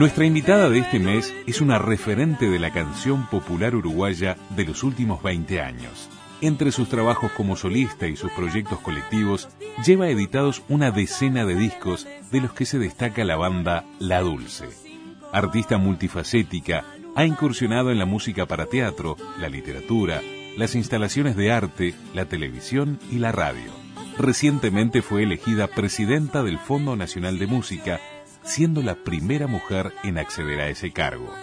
Nuestra 0.00 0.24
invitada 0.24 0.70
de 0.70 0.78
este 0.78 0.98
mes 0.98 1.34
es 1.46 1.60
una 1.60 1.76
referente 1.76 2.48
de 2.48 2.58
la 2.58 2.72
canción 2.72 3.28
popular 3.28 3.76
uruguaya 3.76 4.38
de 4.56 4.64
los 4.64 4.82
últimos 4.82 5.22
20 5.22 5.60
años. 5.60 6.08
Entre 6.40 6.72
sus 6.72 6.88
trabajos 6.88 7.32
como 7.32 7.54
solista 7.54 8.06
y 8.06 8.16
sus 8.16 8.32
proyectos 8.32 8.78
colectivos, 8.78 9.50
lleva 9.84 10.08
editados 10.08 10.62
una 10.70 10.90
decena 10.90 11.44
de 11.44 11.54
discos 11.54 12.08
de 12.32 12.40
los 12.40 12.54
que 12.54 12.64
se 12.64 12.78
destaca 12.78 13.24
la 13.24 13.36
banda 13.36 13.84
La 13.98 14.22
Dulce. 14.22 14.70
Artista 15.34 15.76
multifacética, 15.76 16.86
ha 17.14 17.26
incursionado 17.26 17.90
en 17.90 17.98
la 17.98 18.06
música 18.06 18.46
para 18.46 18.64
teatro, 18.64 19.18
la 19.38 19.50
literatura, 19.50 20.22
las 20.56 20.76
instalaciones 20.76 21.36
de 21.36 21.52
arte, 21.52 21.94
la 22.14 22.24
televisión 22.24 22.98
y 23.12 23.18
la 23.18 23.32
radio. 23.32 23.70
Recientemente 24.16 25.02
fue 25.02 25.24
elegida 25.24 25.66
presidenta 25.66 26.42
del 26.42 26.58
Fondo 26.58 26.96
Nacional 26.96 27.38
de 27.38 27.46
Música, 27.46 28.00
siendo 28.42 28.82
la 28.82 28.94
primera 28.94 29.46
mujer 29.46 29.92
en 30.02 30.18
acceder 30.18 30.60
a 30.60 30.68
ese 30.68 30.92
cargo. 30.92 31.34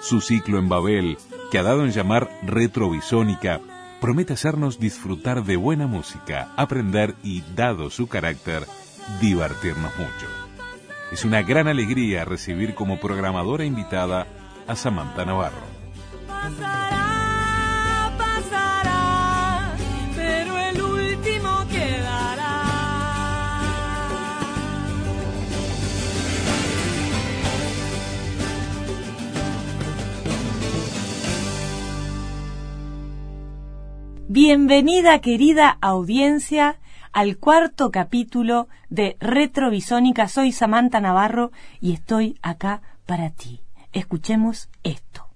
Su 0.00 0.20
ciclo 0.20 0.58
en 0.58 0.68
Babel, 0.68 1.18
que 1.50 1.58
ha 1.58 1.62
dado 1.62 1.84
en 1.84 1.90
llamar 1.90 2.30
Retrovisónica, 2.42 3.60
promete 4.00 4.32
hacernos 4.32 4.78
disfrutar 4.78 5.44
de 5.44 5.56
buena 5.56 5.86
música, 5.86 6.52
aprender 6.56 7.14
y, 7.22 7.42
dado 7.54 7.90
su 7.90 8.08
carácter, 8.08 8.64
divertirnos 9.20 9.92
mucho. 9.98 10.26
Es 11.12 11.24
una 11.24 11.42
gran 11.42 11.68
alegría 11.68 12.24
recibir 12.24 12.74
como 12.74 13.00
programadora 13.00 13.64
invitada 13.64 14.26
a 14.66 14.76
Samantha 14.76 15.24
Navarro. 15.24 16.99
Bienvenida 34.32 35.20
querida 35.20 35.76
audiencia 35.80 36.76
al 37.12 37.38
cuarto 37.38 37.90
capítulo 37.90 38.68
de 38.88 39.16
Retrovisónica. 39.18 40.28
Soy 40.28 40.52
Samantha 40.52 41.00
Navarro 41.00 41.50
y 41.80 41.94
estoy 41.94 42.38
acá 42.40 42.80
para 43.06 43.30
ti. 43.30 43.60
Escuchemos 43.92 44.68
esto. 44.84 45.29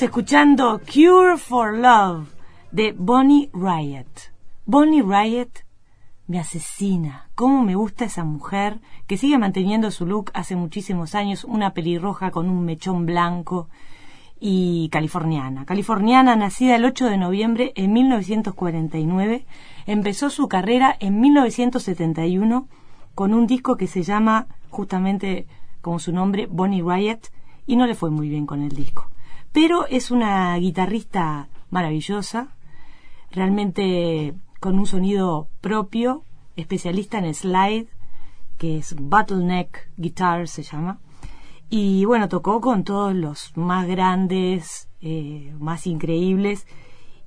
Escuchando 0.00 0.80
Cure 0.80 1.36
for 1.36 1.74
Love 1.74 2.26
de 2.70 2.94
Bonnie 2.96 3.50
Riot. 3.52 4.32
Bonnie 4.64 5.02
Riot 5.02 5.50
me 6.26 6.38
asesina. 6.38 7.28
¿Cómo 7.34 7.62
me 7.62 7.74
gusta 7.74 8.06
esa 8.06 8.24
mujer 8.24 8.80
que 9.06 9.18
sigue 9.18 9.36
manteniendo 9.36 9.90
su 9.90 10.06
look 10.06 10.30
hace 10.32 10.56
muchísimos 10.56 11.14
años? 11.14 11.44
Una 11.44 11.74
pelirroja 11.74 12.30
con 12.30 12.48
un 12.48 12.64
mechón 12.64 13.04
blanco 13.04 13.68
y 14.40 14.88
californiana. 14.88 15.66
Californiana, 15.66 16.36
nacida 16.36 16.76
el 16.76 16.86
8 16.86 17.10
de 17.10 17.18
noviembre 17.18 17.72
en 17.76 17.92
1949, 17.92 19.44
empezó 19.86 20.30
su 20.30 20.48
carrera 20.48 20.96
en 21.00 21.20
1971 21.20 22.66
con 23.14 23.34
un 23.34 23.46
disco 23.46 23.76
que 23.76 23.86
se 23.86 24.02
llama 24.02 24.46
justamente 24.70 25.46
como 25.82 25.98
su 25.98 26.12
nombre, 26.12 26.46
Bonnie 26.46 26.82
Riot, 26.82 27.28
y 27.66 27.76
no 27.76 27.86
le 27.86 27.94
fue 27.94 28.10
muy 28.10 28.30
bien 28.30 28.46
con 28.46 28.62
el 28.62 28.70
disco. 28.70 29.11
Pero 29.52 29.86
es 29.86 30.10
una 30.10 30.56
guitarrista 30.56 31.48
maravillosa, 31.70 32.48
realmente 33.30 34.34
con 34.60 34.78
un 34.78 34.86
sonido 34.86 35.48
propio, 35.60 36.24
especialista 36.56 37.18
en 37.18 37.34
slide, 37.34 37.88
que 38.58 38.78
es 38.78 38.94
Bottleneck 38.96 39.90
Guitar 39.96 40.48
se 40.48 40.62
llama. 40.62 41.00
Y 41.68 42.04
bueno, 42.04 42.28
tocó 42.28 42.60
con 42.60 42.84
todos 42.84 43.14
los 43.14 43.56
más 43.56 43.86
grandes, 43.86 44.88
eh, 45.00 45.54
más 45.58 45.86
increíbles. 45.86 46.66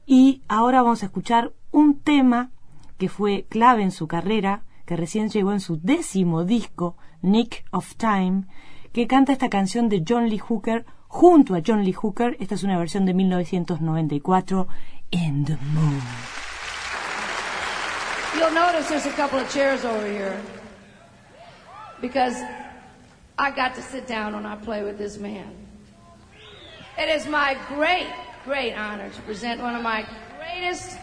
Y 0.06 0.44
ahora 0.48 0.82
vamos 0.82 1.04
a 1.04 1.08
escuchar 1.08 1.52
un 1.72 2.00
tema 2.00 2.52
que 2.98 3.10
fue 3.10 3.46
clave 3.50 3.84
en 3.84 3.92
su 3.92 4.08
carrera, 4.08 4.64
que 4.86 4.96
recién 4.96 5.30
llegó 5.30 5.52
en 5.52 5.60
su 5.60 5.78
décimo 5.82 6.46
disco, 6.46 6.96
Nick 7.22 7.66
of 7.72 7.96
Time, 7.96 8.46
que 8.94 9.08
canta 9.08 9.34
esta 9.34 9.50
canción 9.50 9.90
de 9.90 10.04
John 10.08 10.30
Lee 10.30 10.38
Hooker 10.38 10.86
junto 11.16 11.56
a 11.56 11.62
John 11.62 11.84
Lee 11.86 11.94
Hooker. 11.94 12.36
Esta 12.40 12.56
es 12.56 12.64
una 12.64 12.78
versión 12.78 13.06
de 13.06 13.14
1994, 13.14 14.68
In 15.12 15.46
the 15.46 15.58
Moon. 15.74 16.02
You'll 18.38 18.52
notice 18.52 18.90
there's 18.90 19.06
a 19.06 19.14
couple 19.14 19.40
of 19.40 19.50
chairs 19.50 19.86
over 19.86 20.06
here 20.06 20.38
because 22.02 22.36
I 23.40 23.52
got 23.52 23.76
to 23.76 23.82
sit 23.82 24.08
down 24.08 24.34
when 24.34 24.46
I 24.46 24.58
play 24.58 24.84
with 24.84 24.98
this 24.98 25.18
man. 25.18 25.48
It 26.98 27.08
is 27.08 27.28
my 27.28 27.56
great, 27.70 28.08
great 28.44 28.74
honor 28.74 29.10
to 29.10 29.22
present 29.22 29.62
one 29.62 29.74
of 29.74 29.84
my 29.84 30.06
greatest 30.38 30.98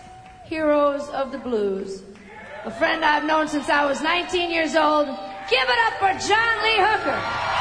heroes 0.44 1.09
of 1.09 1.32
the 1.32 1.38
blues, 1.38 2.03
a 2.67 2.70
friend 2.70 3.03
I've 3.03 3.25
known 3.25 3.49
since 3.49 3.70
I 3.70 3.87
was 3.87 4.03
19 4.03 4.50
years 4.50 4.76
old. 4.76 5.06
Give 5.49 5.69
it 5.69 5.79
up 5.87 5.94
for 5.99 6.29
John 6.29 6.62
Lee 6.62 6.81
Hooker. 6.81 7.53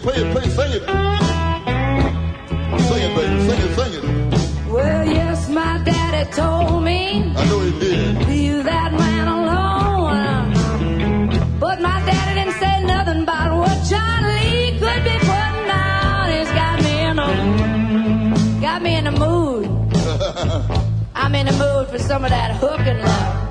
It, 0.00 0.02
play 0.02 0.16
it, 0.16 0.32
play 0.32 0.42
it, 0.44 0.50
sing 0.50 0.72
it. 0.72 0.82
Sing 2.88 3.02
it, 3.02 3.14
baby, 3.16 3.40
sing 3.48 3.60
it, 3.60 3.70
sing 3.76 3.92
it. 3.94 4.04
Well, 4.68 5.06
yes, 5.06 5.48
my 5.48 5.78
daddy 5.84 6.30
told 6.32 6.84
me 6.84 7.32
I 7.36 7.44
know 7.48 7.60
he 7.60 7.70
did. 7.80 8.26
leave 8.28 8.64
that 8.64 8.92
man 8.92 9.28
alone. 9.28 10.20
But 11.58 11.80
my 11.80 12.00
daddy 12.06 12.34
didn't 12.40 12.58
say 12.60 12.84
nothing 12.84 13.22
about 13.22 13.56
what 13.58 13.84
John 13.88 14.22
Lee 14.28 14.78
could 14.78 15.04
be 15.04 15.18
putting 15.18 15.66
down. 15.66 16.30
He's 16.32 16.50
got 16.52 16.82
me 16.82 17.00
in 17.00 17.16
the, 17.16 18.60
got 18.60 18.82
me 18.82 18.94
in 18.96 19.04
the 19.04 19.12
mood. 19.12 19.66
I'm 21.14 21.34
in 21.34 21.46
the 21.46 21.52
mood 21.52 21.88
for 21.88 21.98
some 21.98 22.24
of 22.24 22.30
that 22.30 22.56
hook 22.56 22.80
and 22.80 23.00
love. 23.00 23.49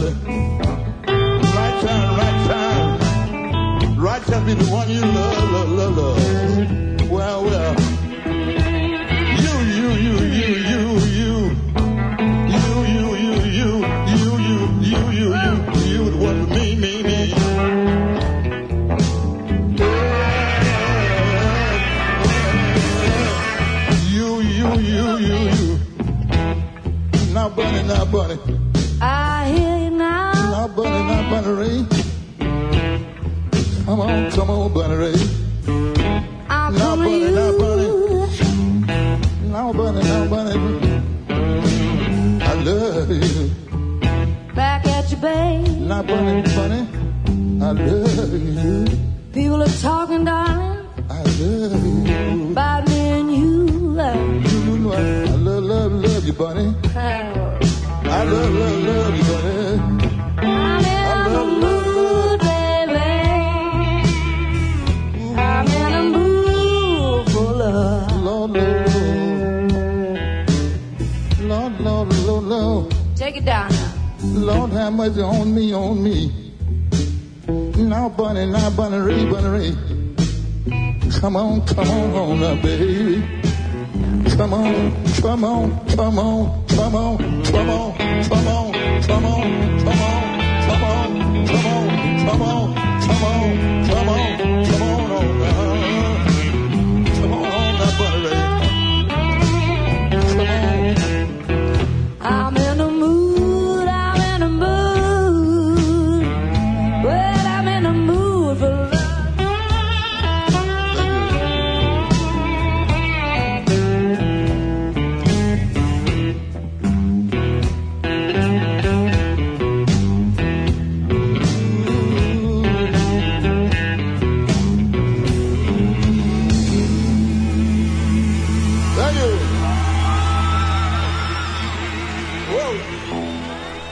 Right 0.00 1.76
time, 1.84 2.16
right 2.16 2.38
time. 2.48 3.98
Right 3.98 4.22
time 4.22 4.46
be 4.46 4.54
the 4.54 4.64
one 4.70 4.88
you 4.88 5.02
love, 5.02 5.14
love, 5.14 5.19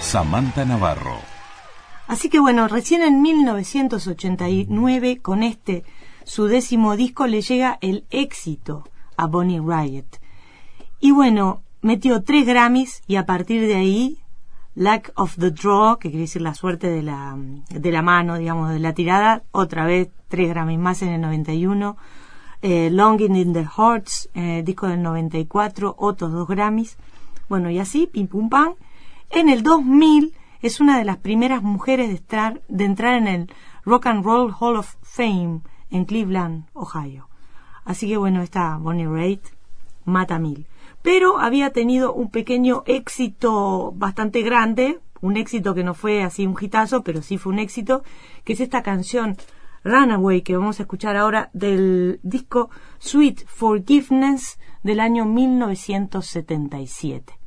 Samantha 0.08 0.64
Navarro. 0.64 1.18
Así 2.06 2.30
que 2.30 2.40
bueno, 2.40 2.66
recién 2.66 3.02
en 3.02 3.20
1989, 3.20 5.18
con 5.20 5.42
este 5.42 5.84
su 6.24 6.46
décimo 6.46 6.96
disco, 6.96 7.26
le 7.26 7.42
llega 7.42 7.76
el 7.82 8.06
éxito 8.08 8.84
a 9.18 9.26
Bonnie 9.26 9.60
Riot. 9.60 10.06
Y 10.98 11.10
bueno, 11.10 11.60
metió 11.82 12.22
tres 12.22 12.46
Grammys 12.46 13.02
y 13.06 13.16
a 13.16 13.26
partir 13.26 13.66
de 13.66 13.74
ahí, 13.74 14.16
Lack 14.74 15.12
of 15.14 15.36
the 15.36 15.50
Draw, 15.50 15.98
que 15.98 16.08
quiere 16.08 16.22
decir 16.22 16.40
la 16.40 16.54
suerte 16.54 16.88
de 16.88 17.02
la, 17.02 17.36
de 17.68 17.92
la 17.92 18.00
mano, 18.00 18.38
digamos, 18.38 18.70
de 18.70 18.78
la 18.78 18.94
tirada, 18.94 19.42
otra 19.52 19.84
vez 19.84 20.08
tres 20.28 20.48
Grammys 20.48 20.78
más 20.78 21.02
en 21.02 21.10
el 21.10 21.20
91. 21.20 21.98
Eh, 22.62 22.88
Longing 22.90 23.36
in 23.36 23.52
the 23.52 23.66
Hearts, 23.76 24.30
eh, 24.32 24.62
disco 24.64 24.86
del 24.86 25.02
94, 25.02 25.96
otros 25.98 26.32
dos 26.32 26.48
Grammys. 26.48 26.96
Bueno, 27.50 27.68
y 27.68 27.78
así, 27.78 28.06
pim 28.06 28.26
pum 28.26 28.48
pam. 28.48 28.72
En 29.30 29.48
el 29.48 29.62
2000 29.62 30.34
es 30.62 30.80
una 30.80 30.98
de 30.98 31.04
las 31.04 31.18
primeras 31.18 31.62
mujeres 31.62 32.08
de, 32.08 32.14
estar, 32.14 32.60
de 32.68 32.84
entrar 32.84 33.14
en 33.14 33.28
el 33.28 33.52
Rock 33.84 34.06
and 34.06 34.24
Roll 34.24 34.52
Hall 34.58 34.76
of 34.76 34.96
Fame 35.02 35.60
en 35.90 36.06
Cleveland, 36.06 36.64
Ohio. 36.72 37.28
Así 37.84 38.08
que 38.08 38.16
bueno, 38.16 38.42
esta 38.42 38.78
Bonnie 38.78 39.06
Raitt 39.06 39.42
mata 40.04 40.38
mil. 40.38 40.66
Pero 41.02 41.38
había 41.38 41.72
tenido 41.72 42.12
un 42.12 42.30
pequeño 42.30 42.84
éxito 42.86 43.92
bastante 43.94 44.42
grande, 44.42 45.00
un 45.20 45.36
éxito 45.36 45.74
que 45.74 45.84
no 45.84 45.94
fue 45.94 46.22
así 46.22 46.46
un 46.46 46.56
hitazo, 46.58 47.02
pero 47.02 47.20
sí 47.22 47.38
fue 47.38 47.52
un 47.52 47.58
éxito, 47.58 48.02
que 48.44 48.52
es 48.54 48.60
esta 48.60 48.82
canción 48.82 49.36
Runaway 49.84 50.42
que 50.42 50.56
vamos 50.56 50.80
a 50.80 50.84
escuchar 50.84 51.16
ahora 51.16 51.50
del 51.52 52.18
disco 52.22 52.70
Sweet 52.98 53.46
Forgiveness 53.46 54.58
del 54.82 55.00
año 55.00 55.24
1977. 55.24 57.38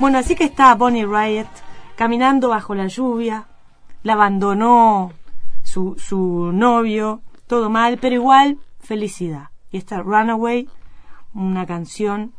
Bueno, 0.00 0.18
así 0.18 0.34
que 0.34 0.44
está 0.44 0.74
Bonnie 0.74 1.06
Riot 1.06 1.48
caminando 1.96 2.48
bajo 2.48 2.74
la 2.74 2.86
lluvia. 2.86 3.46
La 4.02 4.14
abandonó 4.14 5.12
su, 5.62 5.94
su 5.98 6.50
novio, 6.52 7.22
todo 7.46 7.70
mal, 7.70 7.98
pero 7.98 8.16
igual 8.16 8.58
felicidad. 8.80 9.50
Y 9.70 9.76
esta 9.78 10.02
Runaway, 10.02 10.68
una 11.34 11.66
canción 11.66 12.32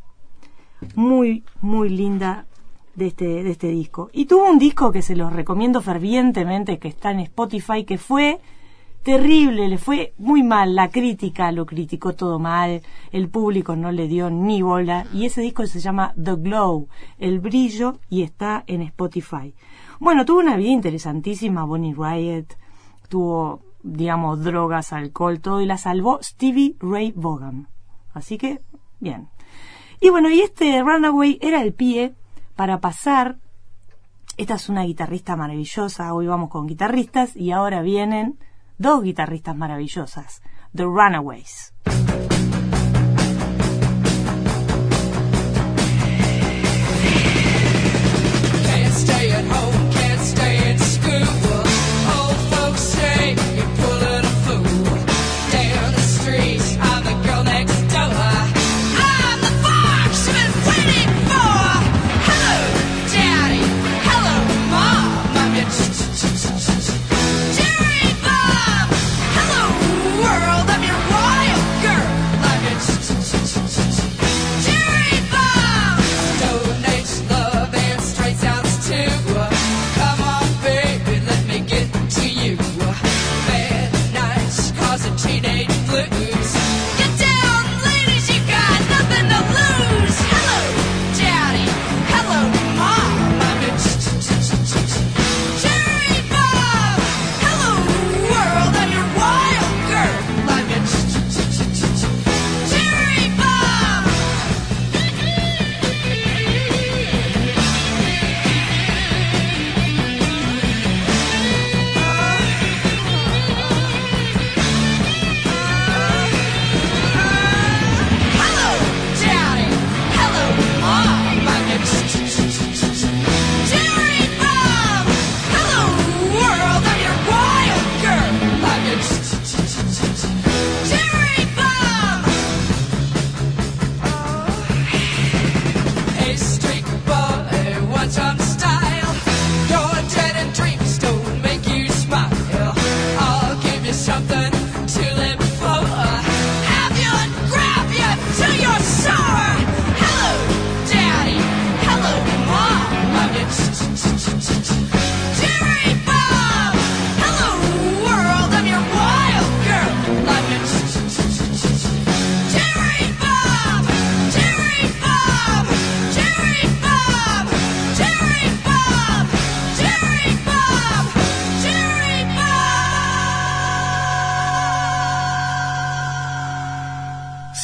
muy, 0.95 1.43
muy 1.61 1.89
linda 1.89 2.45
de 2.95 3.07
este, 3.07 3.43
de 3.43 3.51
este 3.51 3.67
disco. 3.69 4.09
Y 4.13 4.25
tuvo 4.25 4.49
un 4.49 4.59
disco 4.59 4.91
que 4.91 5.01
se 5.01 5.15
los 5.15 5.33
recomiendo 5.33 5.81
fervientemente, 5.81 6.79
que 6.79 6.89
está 6.89 7.11
en 7.11 7.21
Spotify, 7.21 7.85
que 7.85 7.97
fue 7.97 8.39
terrible, 9.03 9.67
le 9.67 9.77
fue 9.77 10.13
muy 10.17 10.43
mal, 10.43 10.75
la 10.75 10.89
crítica 10.89 11.51
lo 11.51 11.65
criticó 11.65 12.13
todo 12.13 12.39
mal, 12.39 12.81
el 13.11 13.29
público 13.29 13.75
no 13.75 13.91
le 13.91 14.07
dio 14.07 14.29
ni 14.29 14.61
bola, 14.61 15.05
y 15.13 15.25
ese 15.25 15.41
disco 15.41 15.67
se 15.67 15.81
llama 15.81 16.13
The 16.15 16.35
Glow, 16.35 16.87
El 17.19 17.39
Brillo, 17.39 17.99
y 18.09 18.23
está 18.23 18.63
en 18.65 18.81
Spotify. 18.81 19.53
Bueno, 19.99 20.25
tuvo 20.25 20.39
una 20.39 20.55
vida 20.55 20.71
interesantísima, 20.71 21.65
Bonnie 21.65 21.93
Riot, 21.93 22.55
tuvo, 23.09 23.61
digamos, 23.83 24.41
drogas, 24.41 24.93
alcohol, 24.93 25.41
todo, 25.41 25.61
y 25.61 25.65
la 25.65 25.77
salvó 25.77 26.19
Stevie 26.23 26.77
Ray 26.79 27.13
Vaughan. 27.15 27.67
Así 28.13 28.37
que, 28.37 28.61
bien. 28.99 29.27
Y 29.99 30.09
bueno, 30.09 30.29
y 30.29 30.39
este 30.39 30.81
Runaway 30.81 31.39
era 31.41 31.61
el 31.61 31.73
pie 31.73 32.13
para 32.55 32.79
pasar. 32.79 33.37
Esta 34.37 34.55
es 34.55 34.69
una 34.69 34.83
guitarrista 34.83 35.35
maravillosa, 35.35 36.13
hoy 36.13 36.27
vamos 36.27 36.49
con 36.49 36.67
guitarristas 36.67 37.35
y 37.35 37.51
ahora 37.51 37.81
vienen 37.81 38.39
dos 38.77 39.03
guitarristas 39.03 39.55
maravillosas, 39.55 40.41
The 40.75 40.83
Runaways. 40.83 41.73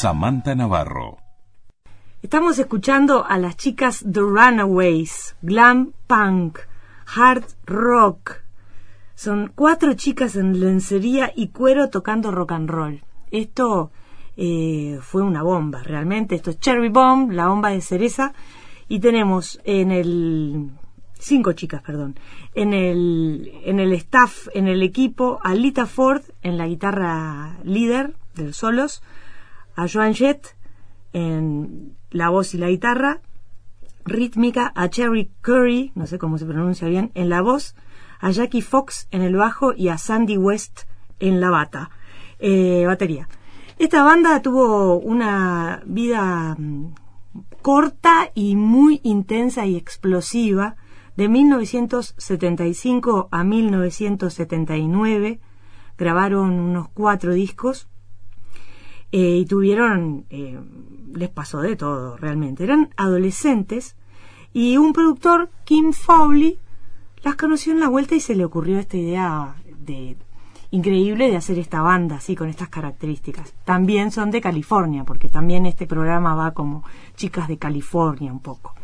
Samantha 0.10 0.56
Navarro. 0.56 1.20
Estamos 2.24 2.58
escuchando 2.58 3.28
a 3.28 3.38
las 3.38 3.56
chicas 3.58 4.04
The 4.12 4.22
Runaways, 4.22 5.36
glam 5.44 5.94
punk, 6.08 6.58
hard 7.16 7.44
rock. 7.68 8.42
Son 9.14 9.52
cuatro 9.54 9.94
chicas 9.94 10.36
en 10.36 10.60
lencería 10.60 11.32
y 11.36 11.50
cuero 11.50 11.92
tocando 11.92 12.32
rock 12.32 12.54
and 12.54 12.72
roll. 12.72 13.04
Esto 13.30 13.92
eh, 14.36 14.98
fue 15.00 15.22
una 15.22 15.44
bomba, 15.44 15.84
realmente. 15.84 16.34
Esto 16.34 16.50
es 16.50 16.60
Cherry 16.60 16.90
Bomb, 16.90 17.32
la 17.32 17.46
bomba 17.46 17.70
de 17.70 17.82
cereza. 17.82 18.34
Y 18.88 19.02
tenemos 19.02 19.62
en 19.64 19.92
el... 19.92 20.72
Cinco 21.20 21.54
chicas, 21.54 21.84
perdón. 21.84 22.20
En 22.56 22.74
el, 22.74 23.52
en 23.64 23.80
el 23.80 23.94
staff, 23.94 24.48
en 24.56 24.68
el 24.68 24.82
equipo, 24.82 25.40
a 25.44 25.54
Lita 25.54 25.86
Ford 25.86 26.24
en 26.42 26.58
la 26.58 26.66
guitarra 26.66 27.60
líder 27.64 28.16
de 28.34 28.54
solos, 28.54 29.04
a 29.80 29.88
Joan 29.88 30.14
Jett 30.14 30.56
en 31.14 31.96
la 32.12 32.30
voz 32.30 32.54
y 32.54 32.58
la 32.58 32.70
guitarra, 32.70 33.22
rítmica 34.04 34.74
a 34.76 34.90
Cherry 34.90 35.32
Curry, 35.40 35.94
no 35.96 36.06
sé 36.06 36.20
cómo 36.20 36.38
se 36.38 36.46
pronuncia 36.46 36.90
bien, 36.90 37.12
en 37.16 37.30
la 37.30 37.42
voz, 37.42 37.76
a 38.20 38.32
Jackie 38.32 38.62
Fox 38.62 39.08
en 39.12 39.22
el 39.22 39.38
bajo 39.38 39.74
y 39.74 39.88
a 39.88 39.98
Sandy 39.98 40.36
West 40.38 40.82
en 41.20 41.40
la 41.40 41.50
bata, 41.50 41.92
eh, 42.40 42.84
batería. 42.86 43.30
Esta 43.78 44.04
banda 44.04 44.42
tuvo 44.42 44.98
una 44.98 45.82
vida 45.86 46.58
mm, 46.58 46.94
corta 47.62 48.32
y 48.36 48.58
muy 48.58 49.00
intensa 49.04 49.66
y 49.66 49.78
explosiva 49.78 50.76
de 51.16 51.30
1975 51.30 53.30
a 53.32 53.46
1979. 53.46 55.40
Grabaron 55.98 56.60
unos 56.60 56.90
cuatro 56.90 57.32
discos 57.34 57.88
eh, 59.12 59.38
y 59.38 59.46
tuvieron, 59.46 60.26
eh, 60.30 60.60
les 61.14 61.30
pasó 61.30 61.62
de 61.62 61.76
todo 61.76 62.18
realmente. 62.18 62.64
Eran 62.64 62.90
adolescentes 62.98 63.96
y 64.54 64.78
un 64.78 64.94
productor, 64.94 65.50
Kim 65.64 65.94
Fowley, 65.94 66.60
las 67.24 67.36
conoció 67.36 67.74
en 67.74 67.80
la 67.80 67.90
vuelta 67.90 68.16
y 68.16 68.20
se 68.20 68.36
le 68.36 68.46
ocurrió 68.46 68.80
esta 68.80 68.98
idea 68.98 69.56
de 69.80 70.16
increíble 70.72 71.30
de 71.30 71.38
hacer 71.38 71.58
esta 71.58 71.82
banda 71.82 72.18
así 72.18 72.36
con 72.36 72.50
estas 72.50 72.70
características. 72.70 73.54
También 73.66 74.12
son 74.12 74.32
de 74.32 74.42
California, 74.42 75.04
porque 75.04 75.30
también 75.30 75.66
este 75.66 75.88
programa 75.88 76.36
va 76.36 76.52
como 76.52 76.84
chicas 77.16 77.48
de 77.48 77.58
California 77.58 78.32
un 78.32 78.40
poco. 78.40 78.76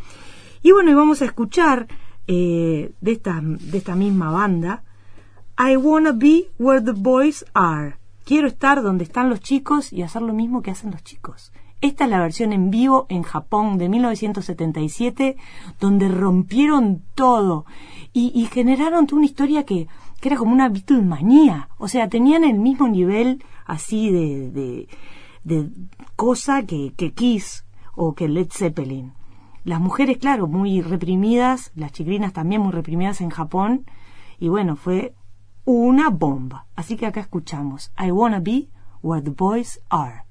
Y 0.61 0.71
bueno, 0.71 0.91
y 0.91 0.95
vamos 0.95 1.21
a 1.21 1.25
escuchar 1.25 1.87
eh, 2.27 2.91
de, 3.01 3.11
esta, 3.11 3.39
de 3.41 3.77
esta 3.77 3.95
misma 3.95 4.31
banda, 4.31 4.83
I 5.59 5.75
Wanna 5.75 6.11
Be 6.11 6.49
Where 6.57 6.81
the 6.81 6.93
Boys 6.93 7.45
Are. 7.53 7.97
Quiero 8.25 8.47
estar 8.47 8.81
donde 8.81 9.03
están 9.03 9.29
los 9.29 9.39
chicos 9.39 9.93
y 9.93 10.01
hacer 10.01 10.23
lo 10.23 10.33
mismo 10.33 10.63
que 10.63 10.71
hacen 10.71 10.89
los 10.91 11.03
chicos. 11.03 11.51
Esta 11.79 12.05
es 12.05 12.09
la 12.09 12.19
versión 12.19 12.53
en 12.53 12.71
vivo 12.71 13.05
en 13.09 13.21
Japón 13.21 13.77
de 13.77 13.87
1977, 13.87 15.37
donde 15.79 16.07
rompieron 16.09 17.03
todo 17.13 17.65
y, 18.13 18.31
y 18.33 18.45
generaron 18.47 19.07
una 19.11 19.25
historia 19.25 19.63
que, 19.63 19.87
que 20.19 20.29
era 20.29 20.37
como 20.37 20.53
una 20.53 20.69
Beatlemanía. 20.69 21.69
O 21.77 21.87
sea, 21.87 22.09
tenían 22.09 22.43
el 22.43 22.57
mismo 22.57 22.87
nivel 22.87 23.43
así 23.67 24.09
de, 24.09 24.49
de, 24.49 24.87
de 25.43 25.69
cosa 26.15 26.63
que, 26.63 26.93
que 26.97 27.13
Kiss 27.13 27.63
o 27.93 28.15
que 28.15 28.27
Led 28.27 28.47
Zeppelin. 28.51 29.13
las 29.63 29.79
mujeres, 29.79 30.17
claro, 30.17 30.47
muy 30.47 30.81
reprimidas, 30.81 31.71
las 31.75 31.91
chicrinas 31.91 32.33
también 32.33 32.61
muy 32.61 32.71
reprimidas 32.71 33.21
en 33.21 33.29
Japón, 33.29 33.85
y 34.39 34.49
bueno, 34.49 34.75
fue 34.75 35.13
una 35.65 36.09
bomba. 36.09 36.67
Así 36.75 36.95
que 36.95 37.05
acá 37.05 37.19
escuchamos 37.19 37.91
I 37.97 38.11
Wanna 38.11 38.39
Be 38.39 38.69
Where 39.01 39.21
the 39.21 39.31
Boys 39.31 39.81
Are. 39.89 40.25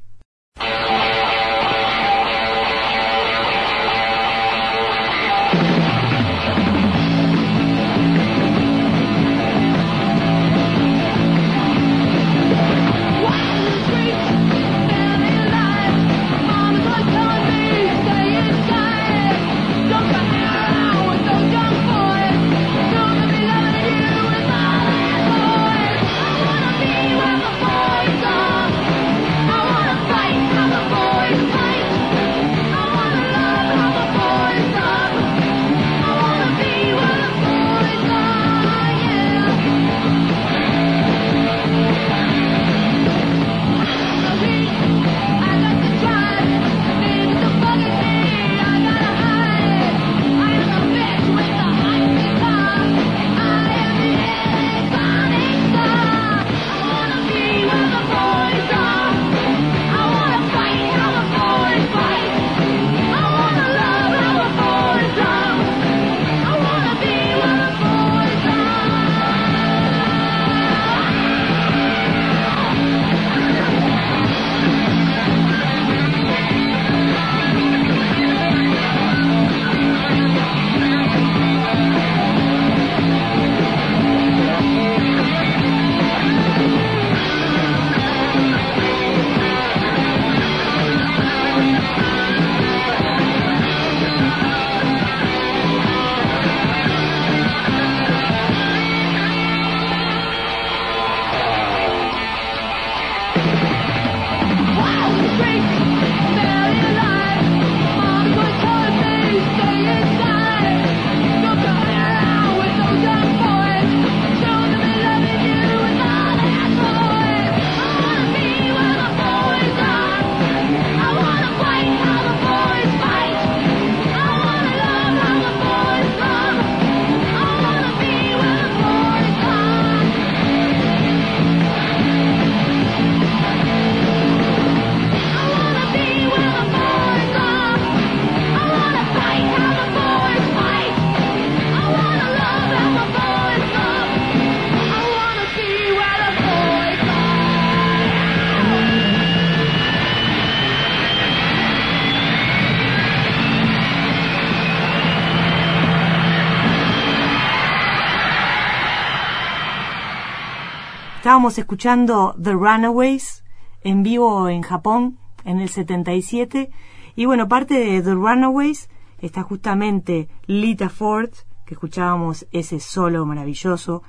Estábamos 161.44 161.58
escuchando 161.58 162.34
The 162.42 162.52
Runaways 162.52 163.44
en 163.82 164.02
vivo 164.02 164.48
en 164.48 164.62
Japón 164.62 165.18
en 165.44 165.60
el 165.60 165.68
77 165.68 166.70
y 167.16 167.26
bueno, 167.26 167.48
parte 167.48 167.74
de 167.74 168.00
The 168.00 168.14
Runaways 168.14 168.88
está 169.18 169.42
justamente 169.42 170.30
Lita 170.46 170.88
Ford, 170.88 171.28
que 171.66 171.74
escuchábamos 171.74 172.46
ese 172.50 172.80
solo 172.80 173.26
maravilloso, 173.26 174.02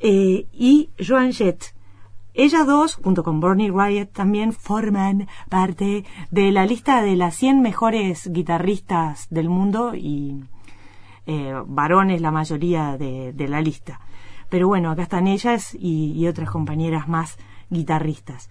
eh, 0.00 0.46
y 0.54 0.88
Joan 1.06 1.34
Jett. 1.34 1.74
Ellas 2.32 2.66
dos, 2.66 2.94
junto 2.94 3.24
con 3.24 3.40
Bernie 3.40 3.70
Riot, 3.70 4.06
también 4.14 4.54
forman 4.54 5.28
parte 5.50 6.06
de 6.30 6.50
la 6.50 6.64
lista 6.64 7.02
de 7.02 7.14
las 7.14 7.34
100 7.34 7.60
mejores 7.60 8.32
guitarristas 8.32 9.26
del 9.28 9.50
mundo 9.50 9.94
y 9.94 10.42
eh, 11.26 11.52
varones 11.66 12.22
la 12.22 12.30
mayoría 12.30 12.96
de, 12.96 13.34
de 13.34 13.48
la 13.48 13.60
lista. 13.60 14.00
Pero 14.54 14.68
bueno, 14.68 14.92
acá 14.92 15.02
están 15.02 15.26
ellas 15.26 15.76
y, 15.76 16.28
otras 16.28 16.48
compañeras 16.48 17.08
más 17.08 17.38
guitarristas. 17.70 18.50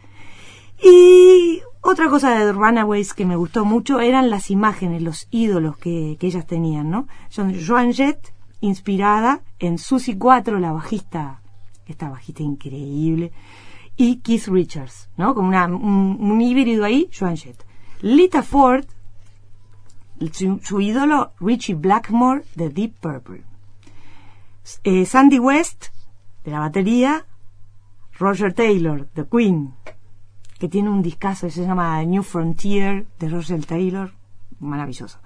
Y 0.83 1.61
otra 1.79 2.09
cosa 2.09 2.37
de 2.37 2.51
Runaways 2.51 3.13
que 3.13 3.25
me 3.25 3.37
gustó 3.37 3.63
mucho 3.63 4.01
eran 4.01 4.29
las 4.29 4.51
imágenes, 4.51 5.01
los 5.01 5.29
ídolos 5.31 5.77
que, 5.77 6.17
que 6.19 6.27
ellas 6.27 6.45
tenían, 6.45 6.89
¿no? 6.89 7.07
Son 7.29 7.55
Joan 7.57 7.93
Jett, 7.93 8.33
inspirada 8.59 9.43
en 9.59 9.77
Susie 9.77 10.17
4, 10.17 10.59
la 10.59 10.73
bajista, 10.73 11.39
esta 11.85 12.09
bajista 12.09 12.43
increíble, 12.43 13.31
y 13.95 14.17
Keith 14.17 14.47
Richards, 14.47 15.07
¿no? 15.15 15.33
Como 15.33 15.47
una, 15.47 15.67
un, 15.67 16.41
híbrido 16.41 16.83
ahí, 16.83 17.09
Joan 17.17 17.37
Jett. 17.37 17.65
Lita 18.01 18.43
Ford, 18.43 18.83
su, 20.33 20.59
su 20.61 20.81
ídolo, 20.81 21.31
Richie 21.39 21.75
Blackmore, 21.75 22.43
de 22.55 22.67
Deep 22.67 22.99
Purple. 22.99 23.45
Eh, 24.83 25.05
Sandy 25.05 25.39
West, 25.39 25.87
de 26.43 26.51
la 26.51 26.59
batería, 26.59 27.25
Roger 28.17 28.53
Taylor, 28.53 29.09
de 29.13 29.27
Queen, 29.27 29.73
que 30.59 30.69
tiene 30.69 30.89
un 30.89 31.01
discazo 31.01 31.47
que 31.47 31.53
se 31.53 31.65
llama 31.65 32.03
New 32.03 32.23
Frontier, 32.23 33.05
de 33.19 33.29
Roger 33.29 33.65
Taylor, 33.65 34.13
maravilloso. 34.59 35.19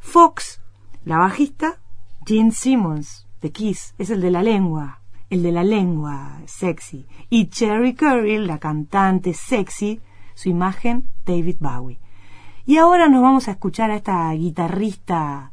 Fox, 0.00 0.60
la 1.04 1.18
bajista, 1.18 1.80
Gene 2.24 2.52
Simmons, 2.52 3.26
de 3.40 3.52
Kiss, 3.52 3.94
es 3.98 4.10
el 4.10 4.20
de 4.20 4.30
la 4.30 4.42
lengua, 4.42 5.00
el 5.30 5.42
de 5.42 5.52
la 5.52 5.62
lengua 5.62 6.40
sexy. 6.46 7.06
Y 7.30 7.46
Cherry 7.48 7.94
Curry, 7.94 8.38
la 8.38 8.58
cantante 8.58 9.34
sexy, 9.34 10.00
su 10.34 10.48
imagen, 10.48 11.08
David 11.24 11.56
Bowie. 11.60 11.98
Y 12.64 12.78
ahora 12.78 13.08
nos 13.08 13.22
vamos 13.22 13.48
a 13.48 13.52
escuchar 13.52 13.90
a 13.90 13.96
esta 13.96 14.32
guitarrista 14.32 15.52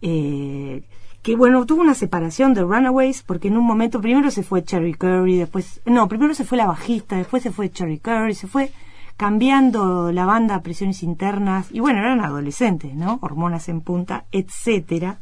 eh, 0.00 0.84
que 1.28 1.36
bueno, 1.36 1.66
tuvo 1.66 1.82
una 1.82 1.92
separación 1.92 2.54
de 2.54 2.62
Runaways 2.62 3.22
porque 3.22 3.48
en 3.48 3.58
un 3.58 3.66
momento 3.66 4.00
primero 4.00 4.30
se 4.30 4.42
fue 4.42 4.64
Cherry 4.64 4.94
Curry, 4.94 5.36
después, 5.36 5.82
no, 5.84 6.08
primero 6.08 6.32
se 6.32 6.46
fue 6.46 6.56
la 6.56 6.66
bajista, 6.66 7.16
después 7.16 7.42
se 7.42 7.50
fue 7.50 7.70
Cherry 7.70 7.98
Curry, 7.98 8.34
se 8.34 8.46
fue 8.46 8.72
cambiando 9.18 10.10
la 10.10 10.24
banda 10.24 10.54
a 10.54 10.62
presiones 10.62 11.02
internas 11.02 11.68
y 11.70 11.80
bueno, 11.80 11.98
eran 11.98 12.22
adolescentes, 12.22 12.94
¿no? 12.94 13.18
Hormonas 13.20 13.68
en 13.68 13.82
punta, 13.82 14.24
etcétera. 14.32 15.20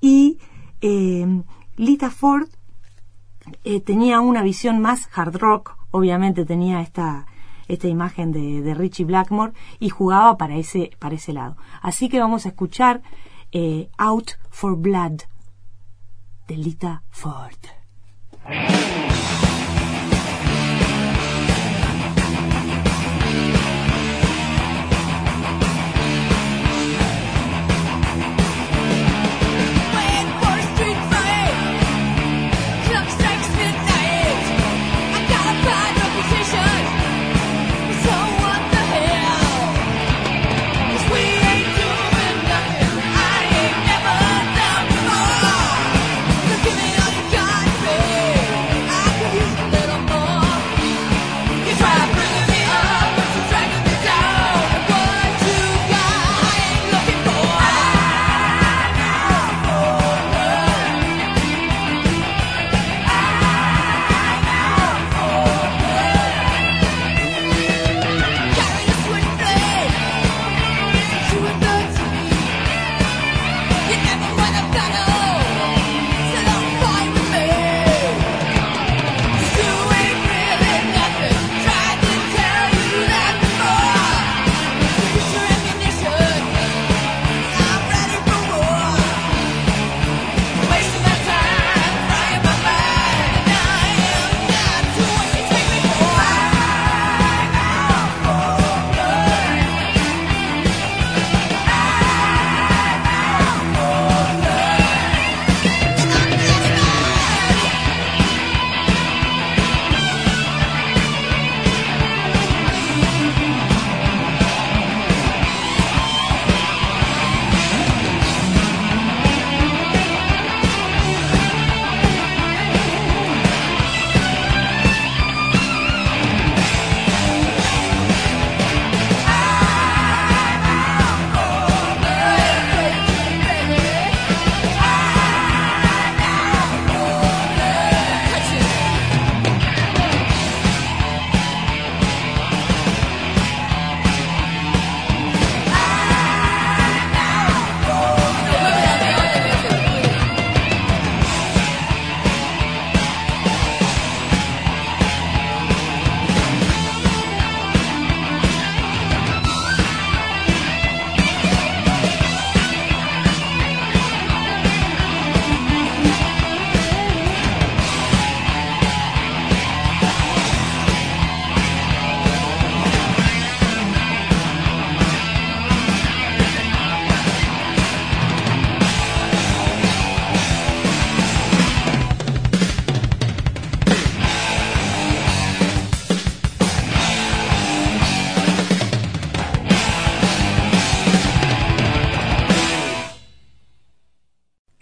Y 0.00 0.38
eh, 0.80 1.42
Lita 1.76 2.08
Ford 2.08 2.48
eh, 3.62 3.82
tenía 3.82 4.20
una 4.20 4.42
visión 4.42 4.80
más 4.80 5.06
hard 5.14 5.36
rock, 5.36 5.76
obviamente 5.90 6.46
tenía 6.46 6.80
esta 6.80 7.26
esta 7.68 7.88
imagen 7.88 8.32
de, 8.32 8.72
Richie 8.72 9.04
Blackmore 9.04 9.52
y 9.80 9.90
jugaba 9.90 10.38
para 10.38 10.56
ese 10.56 10.92
para 10.98 11.16
ese 11.16 11.34
lado. 11.34 11.58
Así 11.82 12.08
que 12.08 12.20
vamos 12.20 12.46
a 12.46 12.48
escuchar 12.48 13.02
Out 13.98 14.36
for 14.50 14.76
Blood 14.76 15.24
de 16.46 16.56
Lita 16.56 17.00
Ford. 17.10 17.70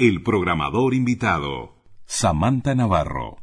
El 0.06 0.22
programador 0.22 0.92
invitado, 0.92 1.76
Samantha 2.04 2.74
Navarro. 2.74 3.38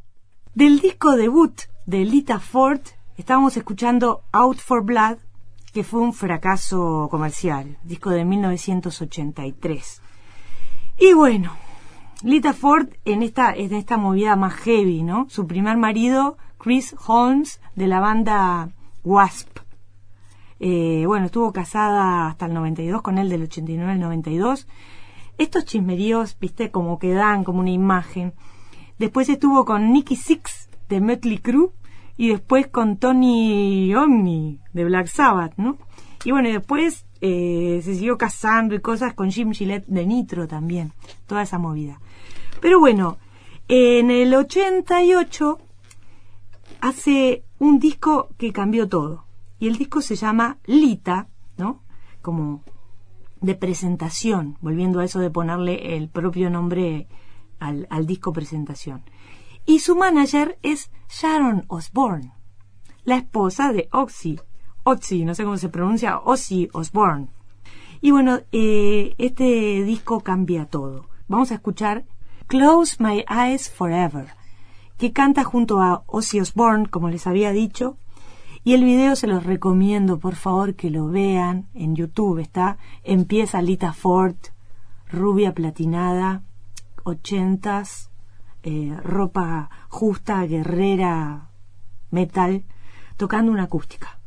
Del 0.54 0.78
disco 0.78 1.16
debut 1.16 1.62
de 1.86 2.04
Lita 2.04 2.38
Ford, 2.38 2.82
estábamos 3.16 3.56
escuchando 3.56 4.22
Out 4.30 4.58
for 4.58 4.84
Blood, 4.84 5.18
que 5.74 5.82
fue 5.82 5.98
un 5.98 6.12
fracaso 6.12 7.08
comercial, 7.10 7.78
disco 7.82 8.10
de 8.10 8.24
1983. 8.24 10.02
Y 11.00 11.14
bueno, 11.14 11.50
Lita 12.22 12.52
Ford 12.52 12.90
en 13.04 13.24
esta, 13.24 13.52
en 13.52 13.74
esta 13.74 13.96
movida 13.96 14.36
más 14.36 14.54
heavy, 14.54 15.02
¿no? 15.02 15.26
Su 15.30 15.48
primer 15.48 15.76
marido, 15.78 16.38
Chris 16.58 16.94
Holmes, 17.08 17.60
de 17.74 17.88
la 17.88 17.98
banda 17.98 18.70
Wasp. 19.02 19.58
Eh, 20.60 21.02
bueno, 21.08 21.26
estuvo 21.26 21.52
casada 21.52 22.28
hasta 22.28 22.46
el 22.46 22.54
92 22.54 23.02
con 23.02 23.18
él, 23.18 23.30
del 23.30 23.42
89 23.42 23.94
al 23.94 23.98
92. 23.98 24.68
Estos 25.38 25.64
chismeríos, 25.64 26.36
viste, 26.38 26.70
como 26.70 26.98
que 26.98 27.12
dan 27.12 27.44
como 27.44 27.60
una 27.60 27.70
imagen. 27.70 28.34
Después 28.98 29.28
estuvo 29.28 29.64
con 29.64 29.92
Nicky 29.92 30.16
Six 30.16 30.68
de 30.88 31.00
Mötley 31.00 31.38
Crue 31.38 31.70
y 32.16 32.28
después 32.28 32.68
con 32.68 32.98
Tony 32.98 33.94
Omni 33.94 34.60
de 34.72 34.84
Black 34.84 35.06
Sabbath, 35.06 35.54
¿no? 35.56 35.78
Y 36.24 36.30
bueno, 36.30 36.48
y 36.48 36.52
después 36.52 37.06
eh, 37.20 37.80
se 37.82 37.94
siguió 37.94 38.16
casando 38.16 38.74
y 38.74 38.80
cosas 38.80 39.14
con 39.14 39.30
Jim 39.30 39.52
Gillette 39.52 39.86
de 39.86 40.06
Nitro 40.06 40.46
también, 40.46 40.92
toda 41.26 41.42
esa 41.42 41.58
movida. 41.58 42.00
Pero 42.60 42.78
bueno, 42.78 43.18
en 43.68 44.10
el 44.10 44.34
88 44.34 45.58
hace 46.80 47.44
un 47.58 47.78
disco 47.78 48.28
que 48.36 48.52
cambió 48.52 48.88
todo. 48.88 49.24
Y 49.58 49.68
el 49.68 49.76
disco 49.76 50.00
se 50.00 50.16
llama 50.16 50.58
Lita, 50.66 51.28
¿no? 51.56 51.82
Como 52.20 52.62
de 53.42 53.54
presentación, 53.54 54.56
volviendo 54.60 55.00
a 55.00 55.04
eso 55.04 55.20
de 55.20 55.30
ponerle 55.30 55.96
el 55.96 56.08
propio 56.08 56.48
nombre 56.48 57.08
al, 57.58 57.86
al 57.90 58.06
disco 58.06 58.32
presentación. 58.32 59.02
Y 59.66 59.80
su 59.80 59.94
manager 59.94 60.58
es 60.62 60.90
Sharon 61.08 61.64
Osbourne, 61.68 62.32
la 63.04 63.16
esposa 63.16 63.72
de 63.72 63.88
Oxy. 63.92 64.40
Oxy, 64.84 65.24
no 65.24 65.34
sé 65.34 65.44
cómo 65.44 65.56
se 65.56 65.68
pronuncia, 65.68 66.18
Ozzy 66.18 66.68
Osbourne. 66.72 67.28
Y 68.00 68.10
bueno, 68.10 68.40
eh, 68.50 69.14
este 69.18 69.84
disco 69.84 70.20
cambia 70.20 70.66
todo. 70.66 71.06
Vamos 71.28 71.52
a 71.52 71.54
escuchar 71.54 72.04
Close 72.48 72.96
My 72.98 73.24
Eyes 73.28 73.70
Forever, 73.70 74.34
que 74.98 75.12
canta 75.12 75.44
junto 75.44 75.80
a 75.80 76.02
Ozzy 76.06 76.40
Osbourne, 76.40 76.88
como 76.88 77.10
les 77.10 77.28
había 77.28 77.52
dicho. 77.52 77.96
Y 78.64 78.74
el 78.74 78.84
video 78.84 79.16
se 79.16 79.26
los 79.26 79.44
recomiendo, 79.44 80.20
por 80.20 80.36
favor, 80.36 80.74
que 80.74 80.88
lo 80.88 81.08
vean 81.08 81.66
en 81.74 81.96
YouTube. 81.96 82.38
Está, 82.38 82.78
empieza 83.02 83.60
Lita 83.60 83.92
Ford, 83.92 84.36
rubia 85.10 85.52
platinada, 85.52 86.42
ochentas, 87.02 88.10
eh, 88.62 88.96
ropa 89.02 89.68
justa, 89.88 90.46
guerrera, 90.46 91.50
metal, 92.12 92.62
tocando 93.16 93.50
una 93.50 93.64
acústica. 93.64 94.20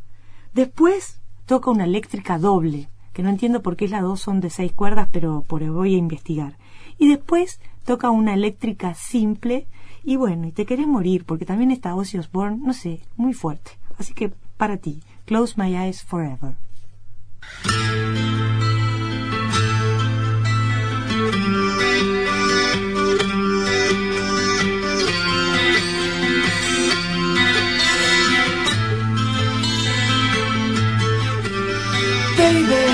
Después 0.54 1.22
toca 1.46 1.72
una 1.72 1.86
eléctrica 1.86 2.38
doble, 2.38 2.90
que 3.14 3.24
no 3.24 3.30
entiendo 3.30 3.62
por 3.62 3.78
qué 3.78 3.88
las 3.88 4.02
dos 4.02 4.20
son 4.20 4.42
de 4.42 4.50
seis 4.50 4.74
cuerdas, 4.74 5.08
pero 5.14 5.44
por 5.48 5.64
voy 5.64 5.96
a 5.96 5.98
investigar. 5.98 6.58
Y 6.98 7.08
después 7.08 7.62
toca 7.86 8.10
una 8.10 8.34
eléctrica 8.34 8.96
simple, 8.96 9.68
y 10.04 10.18
bueno, 10.18 10.46
y 10.48 10.52
te 10.52 10.66
querés 10.66 10.88
morir, 10.88 11.24
porque 11.24 11.46
también 11.46 11.72
está 11.72 11.96
Ozzy 11.96 12.18
Osbourne, 12.18 12.60
no 12.62 12.74
sé, 12.74 13.00
muy 13.16 13.34
fuerte. 13.34 13.72
Así 13.98 14.14
que 14.14 14.32
para 14.58 14.78
ti, 14.78 15.02
Close 15.26 15.56
My 15.58 15.76
Eyes 15.76 16.04
Forever. 16.04 16.56
Baby, 32.38 32.86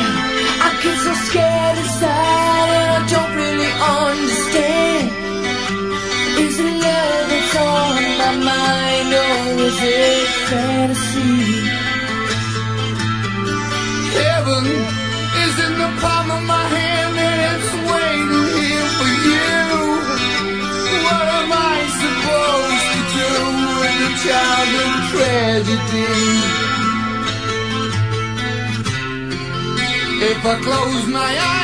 I 0.66 0.70
get 0.84 0.98
so 1.06 1.14
scared 1.28 1.78
inside 1.84 2.70
and 2.78 2.90
I 2.98 3.02
don't 3.14 3.34
really 3.36 3.72
understand. 4.00 5.06
Is 6.44 6.60
it 6.60 6.76
love 6.86 7.26
that's 7.32 7.56
on 7.58 7.96
my 8.22 8.32
mind 8.46 9.10
or 9.14 9.66
is 9.66 9.80
it 9.82 10.21
fantasy? 10.52 11.34
Heaven 14.20 14.66
is 15.44 15.56
in 15.66 15.74
the 15.84 15.90
palm 16.04 16.28
of 16.38 16.44
my 16.54 16.66
hand 16.76 17.16
and 17.30 17.40
it's 17.52 17.72
waiting 17.92 18.48
here 18.60 18.88
for 18.98 19.12
you. 19.30 19.56
What 21.06 21.28
am 21.40 21.50
I 21.72 21.78
supposed 22.02 22.88
to 22.96 23.02
do 23.20 23.32
with 23.80 24.10
a 24.10 24.14
child 24.26 24.72
of 24.84 24.94
tragedy? 25.12 26.12
If 30.32 30.40
I 30.46 30.56
close 30.68 31.06
my 31.20 31.32
eyes 31.56 31.61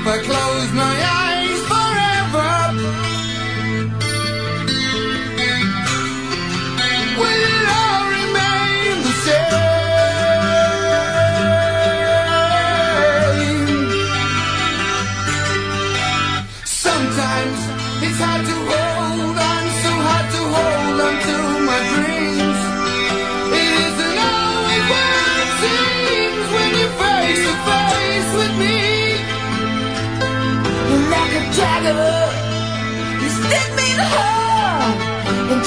If 0.00 0.06
I 0.06 0.18
close 0.22 0.72
my 0.72 0.82
eyes 0.82 1.19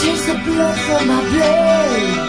taste 0.03 0.27
the 0.27 0.37
blood 0.45 0.77
from 0.85 1.07
my 1.07 1.21
blade. 1.31 2.19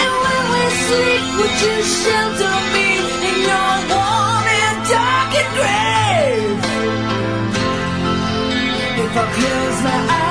And 0.00 0.12
when 0.22 0.42
we 0.52 0.64
sleep, 0.84 1.24
would 1.38 1.56
you 1.64 1.76
shelter 1.98 2.56
me 2.74 2.88
in 3.28 3.36
your 3.50 3.74
warm 3.92 4.46
and 4.62 4.78
darkened 4.92 5.52
grave? 5.58 6.58
If 9.04 9.16
I 9.22 9.26
close 9.36 9.78
my 9.86 9.98
eyes 10.14 10.27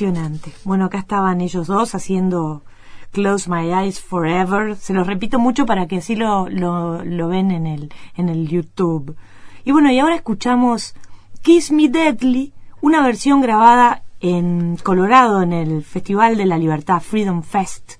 Impresionante. 0.00 0.52
Bueno, 0.62 0.84
acá 0.84 0.98
estaban 0.98 1.40
ellos 1.40 1.66
dos 1.66 1.92
haciendo 1.96 2.62
Close 3.10 3.50
My 3.50 3.72
Eyes 3.72 4.00
Forever. 4.00 4.76
Se 4.76 4.92
los 4.94 5.08
repito 5.08 5.40
mucho 5.40 5.66
para 5.66 5.88
que 5.88 5.96
así 5.96 6.14
lo, 6.14 6.48
lo, 6.48 7.04
lo 7.04 7.26
ven 7.26 7.50
en 7.50 7.66
el, 7.66 7.92
en 8.14 8.28
el 8.28 8.46
YouTube. 8.46 9.16
Y 9.64 9.72
bueno, 9.72 9.90
y 9.90 9.98
ahora 9.98 10.14
escuchamos 10.14 10.94
Kiss 11.42 11.72
Me 11.72 11.88
Deadly, 11.88 12.52
una 12.80 13.02
versión 13.02 13.40
grabada 13.40 14.04
en 14.20 14.76
Colorado 14.76 15.42
en 15.42 15.52
el 15.52 15.82
Festival 15.82 16.36
de 16.36 16.46
la 16.46 16.58
Libertad 16.58 17.00
Freedom 17.00 17.42
Fest 17.42 17.94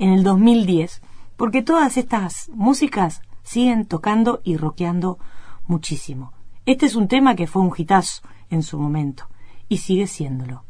en 0.00 0.10
el 0.10 0.24
2010, 0.24 1.00
porque 1.36 1.62
todas 1.62 1.96
estas 1.96 2.50
músicas 2.54 3.22
siguen 3.44 3.86
tocando 3.86 4.40
y 4.42 4.56
rockeando 4.56 5.20
muchísimo. 5.68 6.32
Este 6.64 6.86
es 6.86 6.96
un 6.96 7.06
tema 7.06 7.36
que 7.36 7.46
fue 7.46 7.62
un 7.62 7.72
hitazo 7.76 8.22
en 8.50 8.64
su 8.64 8.80
momento 8.80 9.28
y 9.68 9.76
sigue 9.76 10.08
siéndolo. 10.08 10.65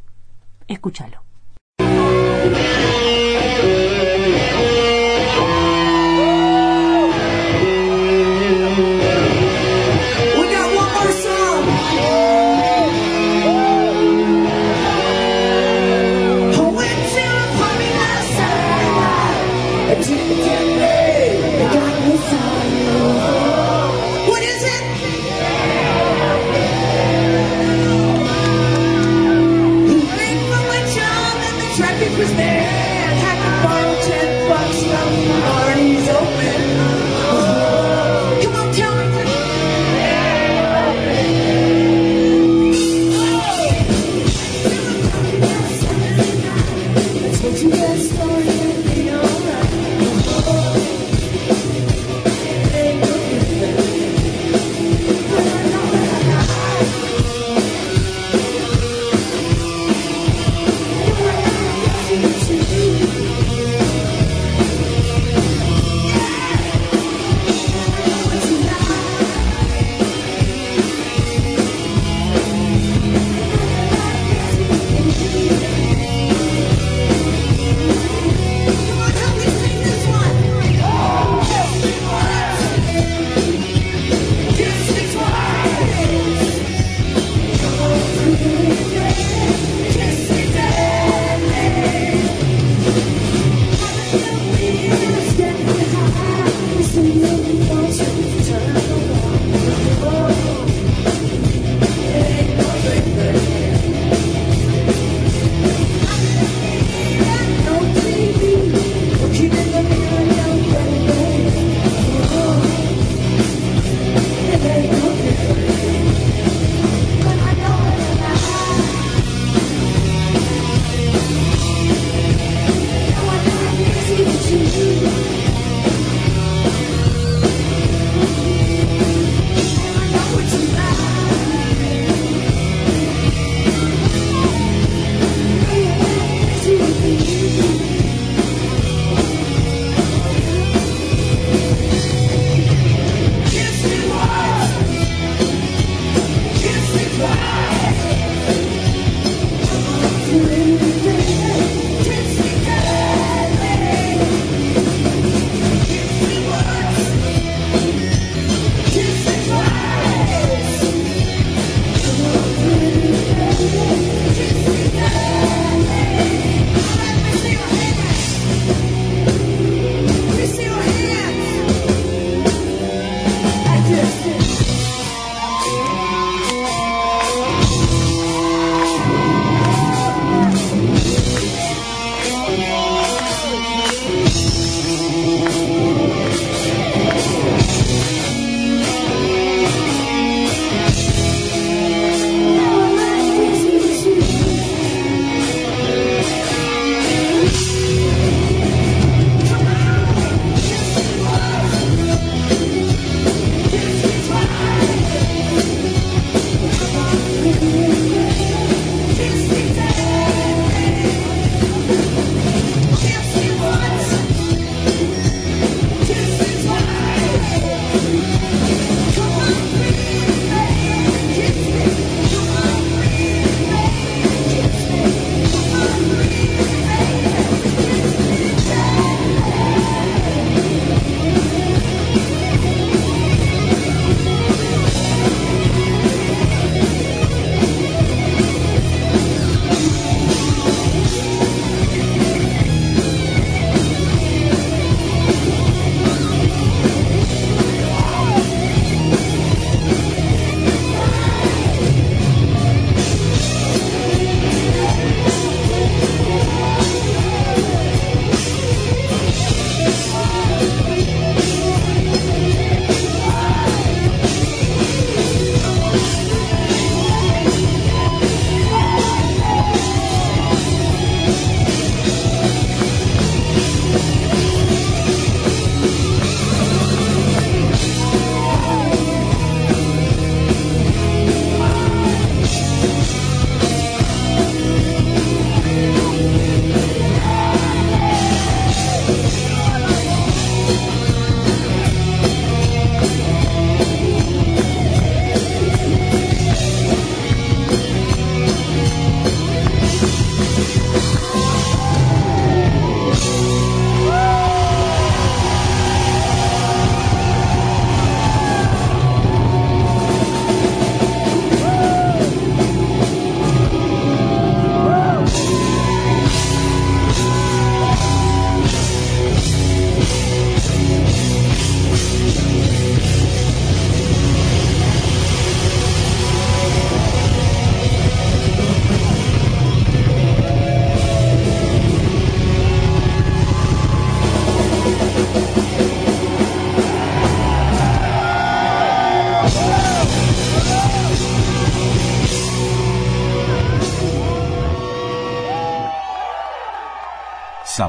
Escúchalo. 0.69 1.23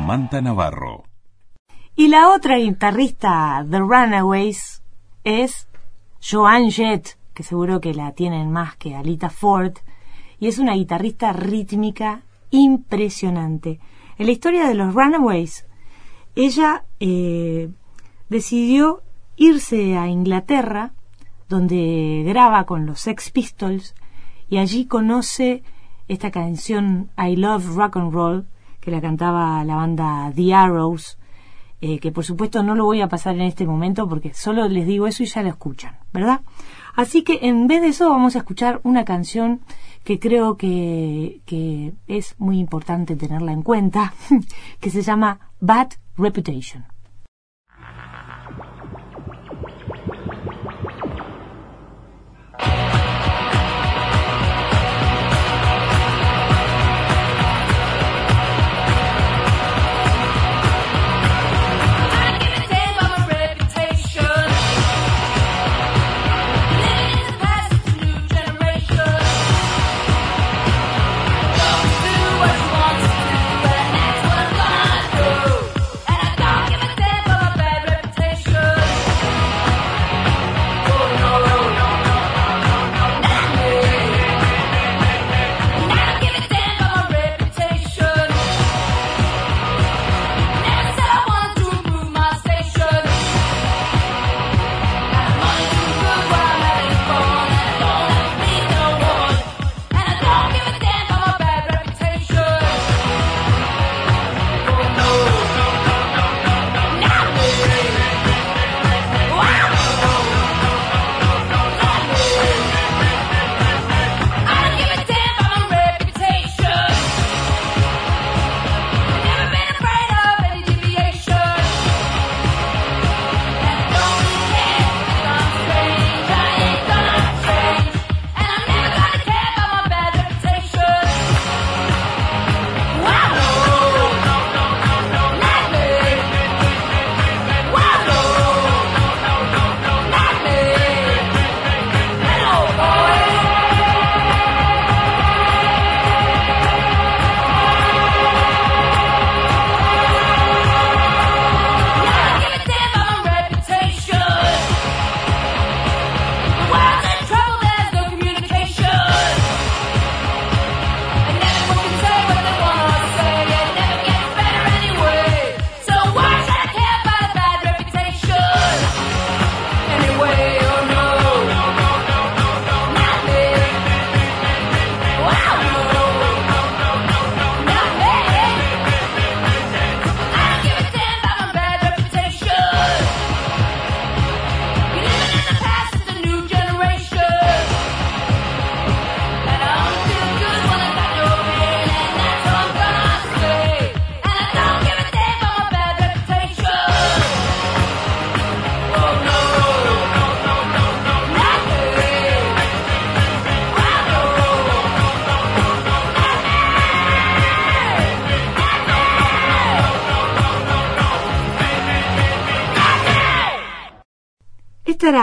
Navarro. 0.07 1.03
Y 1.93 2.07
la 2.07 2.29
otra 2.29 2.57
guitarrista 2.57 3.61
de 3.67 3.79
Runaways 3.79 4.81
es 5.25 5.67
Joan 6.21 6.71
Jett, 6.71 7.17
que 7.33 7.43
seguro 7.43 7.81
que 7.81 7.93
la 7.93 8.13
tienen 8.13 8.49
más 8.49 8.77
que 8.77 8.95
Alita 8.95 9.29
Ford, 9.29 9.73
y 10.39 10.47
es 10.47 10.59
una 10.59 10.75
guitarrista 10.75 11.33
rítmica 11.33 12.21
impresionante. 12.51 13.81
En 14.17 14.27
la 14.27 14.31
historia 14.31 14.65
de 14.65 14.75
los 14.75 14.93
Runaways, 14.93 15.65
ella 16.35 16.85
eh, 17.01 17.69
decidió 18.29 19.01
irse 19.35 19.97
a 19.97 20.07
Inglaterra, 20.07 20.93
donde 21.49 22.23
graba 22.25 22.65
con 22.65 22.85
los 22.85 23.01
Sex 23.01 23.29
Pistols, 23.31 23.93
y 24.47 24.59
allí 24.59 24.85
conoce 24.85 25.63
esta 26.07 26.31
canción 26.31 27.09
I 27.17 27.35
Love 27.35 27.75
Rock 27.75 27.97
and 27.97 28.13
Roll, 28.13 28.47
que 28.87 28.91
la 28.91 29.01
cantaba 29.01 29.65
la 29.65 29.75
banda 29.75 30.31
The 30.33 30.53
Arrows, 30.53 31.17
eh, 31.81 31.99
que 31.99 32.13
por 32.13 32.23
supuesto 32.23 32.63
no 32.63 32.73
lo 32.73 32.85
voy 32.85 33.01
a 33.01 33.09
pasar 33.09 33.35
en 33.35 33.41
este 33.41 33.67
momento 33.67 34.07
porque 34.07 34.33
solo 34.33 34.65
les 34.69 34.87
digo 34.87 35.07
eso 35.07 35.23
y 35.23 35.25
ya 35.25 35.43
lo 35.43 35.49
escuchan, 35.49 35.97
¿verdad? 36.13 36.39
Así 36.95 37.21
que 37.23 37.39
en 37.41 37.67
vez 37.67 37.81
de 37.81 37.89
eso 37.89 38.09
vamos 38.09 38.37
a 38.37 38.39
escuchar 38.39 38.79
una 38.83 39.03
canción 39.03 39.59
que 40.05 40.19
creo 40.19 40.55
que, 40.55 41.41
que 41.45 41.95
es 42.07 42.35
muy 42.39 42.59
importante 42.59 43.17
tenerla 43.17 43.51
en 43.51 43.61
cuenta, 43.61 44.13
que 44.79 44.89
se 44.89 45.01
llama 45.01 45.51
Bad 45.59 45.89
Reputation. 46.15 46.85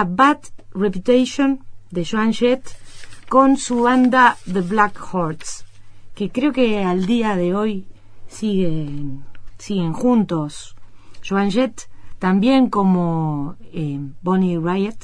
Bad 0.05 0.39
Reputation 0.73 1.65
de 1.91 2.05
Joan 2.05 2.33
Jett 2.33 2.69
con 3.29 3.57
su 3.57 3.83
banda 3.83 4.37
The 4.53 4.61
Black 4.61 4.99
Hearts, 5.13 5.65
que 6.15 6.31
creo 6.31 6.53
que 6.53 6.85
al 6.85 7.07
día 7.07 7.37
de 7.37 7.55
hoy 7.55 7.87
siguen, 8.29 9.25
siguen 9.59 9.93
juntos. 9.93 10.75
Joan 11.27 11.51
Jett, 11.51 11.89
también 12.19 12.69
como 12.71 13.57
eh, 13.73 13.99
Bonnie 14.23 14.59
Riot, 14.59 14.97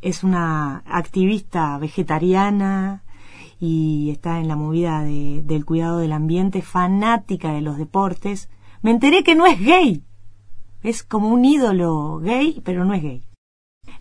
es 0.00 0.24
una 0.24 0.78
activista 0.86 1.76
vegetariana 1.78 3.02
y 3.60 4.10
está 4.10 4.38
en 4.40 4.48
la 4.48 4.56
movida 4.56 5.02
de- 5.02 5.42
del 5.44 5.64
cuidado 5.66 5.98
del 5.98 6.12
ambiente, 6.12 6.62
fanática 6.62 7.52
de 7.52 7.60
los 7.60 7.76
deportes. 7.76 8.48
Me 8.82 8.90
enteré 8.90 9.22
que 9.22 9.34
no 9.34 9.46
es 9.46 9.60
gay. 9.60 10.02
Es 10.82 11.02
como 11.02 11.28
un 11.28 11.44
ídolo 11.44 12.18
gay, 12.20 12.62
pero 12.64 12.86
no 12.86 12.94
es 12.94 13.02
gay. 13.02 13.22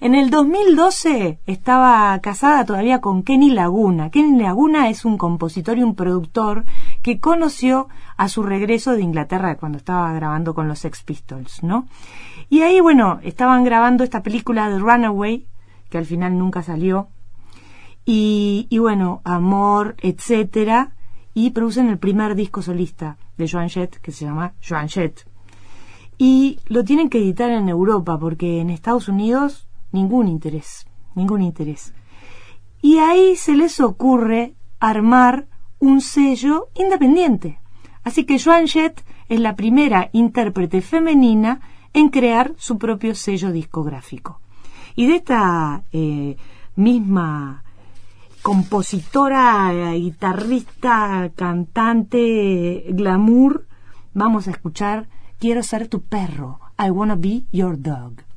En 0.02 0.16
el 0.16 0.30
2012 0.30 1.42
estaba 1.46 2.18
casada 2.20 2.64
todavía 2.64 3.02
con 3.02 3.22
Kenny 3.22 3.52
Laguna. 3.52 4.10
Kenny 4.10 4.42
Laguna 4.42 4.88
es 4.88 5.04
un 5.04 5.18
compositor 5.18 5.78
y 5.78 5.84
un 5.84 5.94
productor 5.94 6.64
que 7.02 7.20
conoció 7.20 7.90
a 8.16 8.30
su 8.30 8.44
regreso 8.44 8.94
de 8.94 9.02
Inglaterra 9.02 9.58
cuando 9.58 9.78
estaba 9.78 10.14
grabando 10.14 10.54
con 10.54 10.70
los 10.70 10.80
Sex 10.80 11.04
Pistols, 11.04 11.64
¿no? 11.64 11.86
Y 12.50 12.62
ahí, 12.62 12.80
bueno, 12.80 13.20
estaban 13.24 13.66
grabando 13.66 14.06
esta 14.06 14.24
película 14.24 14.70
de 14.70 14.80
Runaway, 14.80 15.48
que 15.90 15.98
al 15.98 16.06
final 16.06 16.38
nunca 16.38 16.64
salió. 16.64 17.10
Y, 18.06 18.68
y 18.70 18.78
bueno, 18.78 19.20
Amor, 19.26 19.98
etcétera. 20.02 20.94
Y 21.34 21.50
producen 21.50 21.90
el 21.90 22.00
primer 22.00 22.36
disco 22.36 22.62
solista 22.62 23.18
de 23.38 23.50
Joan 23.50 23.68
Jett, 23.68 23.98
que 23.98 24.14
se 24.14 24.24
llama 24.24 24.54
Joan 24.66 24.88
Jett 24.88 25.28
y 26.22 26.60
lo 26.68 26.84
tienen 26.84 27.10
que 27.10 27.18
editar 27.18 27.50
en 27.50 27.70
Europa 27.70 28.20
porque 28.20 28.60
en 28.60 28.70
Estados 28.70 29.08
Unidos 29.08 29.69
ningún 29.92 30.28
interés, 30.28 30.86
ningún 31.16 31.42
interés. 31.42 31.94
Y 32.82 32.98
ahí 32.98 33.36
se 33.36 33.56
les 33.56 33.80
ocurre 33.80 34.54
armar 34.80 35.48
un 35.80 36.02
sello 36.02 36.70
independiente. 36.76 37.60
Así 38.04 38.26
que 38.26 38.40
Joan 38.40 38.68
Jett 38.68 39.04
es 39.28 39.40
la 39.40 39.56
primera 39.56 40.10
intérprete 40.14 40.82
femenina 40.82 41.62
en 41.94 42.10
crear 42.10 42.54
su 42.58 42.78
propio 42.78 43.16
sello 43.16 43.52
discográfico. 43.52 44.40
Y 44.96 45.08
de 45.08 45.16
esta 45.16 45.84
eh, 45.92 46.38
misma 46.76 47.64
compositora, 48.42 49.72
eh, 49.74 50.00
guitarrista, 50.00 51.32
cantante, 51.36 52.86
glamour, 52.90 53.68
vamos 54.14 54.48
a 54.48 54.52
escuchar 54.52 55.08
Quiero 55.40 55.64
ser 55.64 55.88
tu 55.88 56.02
perro, 56.02 56.60
I 56.78 56.90
wanna 56.90 57.16
be 57.16 57.46
your 57.54 57.78
dog. 57.78 58.29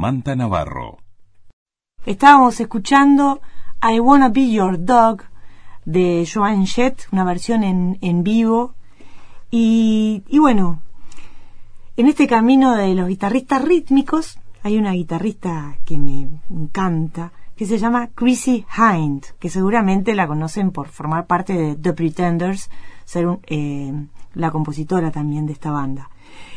Samantha 0.00 0.34
Navarro. 0.34 0.96
Estábamos 2.06 2.58
escuchando 2.58 3.42
I 3.82 4.00
Wanna 4.00 4.30
Be 4.30 4.50
Your 4.50 4.82
Dog 4.82 5.24
de 5.84 6.26
Joan 6.26 6.64
Jett, 6.66 7.02
una 7.12 7.22
versión 7.22 7.62
en, 7.64 7.98
en 8.00 8.22
vivo. 8.24 8.72
Y, 9.50 10.22
y 10.26 10.38
bueno, 10.38 10.80
en 11.98 12.08
este 12.08 12.26
camino 12.26 12.76
de 12.76 12.94
los 12.94 13.08
guitarristas 13.08 13.62
rítmicos 13.62 14.38
hay 14.62 14.78
una 14.78 14.92
guitarrista 14.92 15.76
que 15.84 15.98
me 15.98 16.28
encanta, 16.48 17.32
que 17.54 17.66
se 17.66 17.76
llama 17.76 18.08
Chrissy 18.14 18.64
Hind, 18.74 19.22
que 19.38 19.50
seguramente 19.50 20.14
la 20.14 20.26
conocen 20.26 20.70
por 20.70 20.88
formar 20.88 21.26
parte 21.26 21.52
de 21.52 21.74
The 21.76 21.92
Pretenders, 21.92 22.70
ser 23.04 23.26
un- 23.26 23.40
eh, 23.48 23.92
la 24.32 24.50
compositora 24.50 25.10
también 25.10 25.44
de 25.44 25.52
esta 25.52 25.70
banda. 25.70 26.08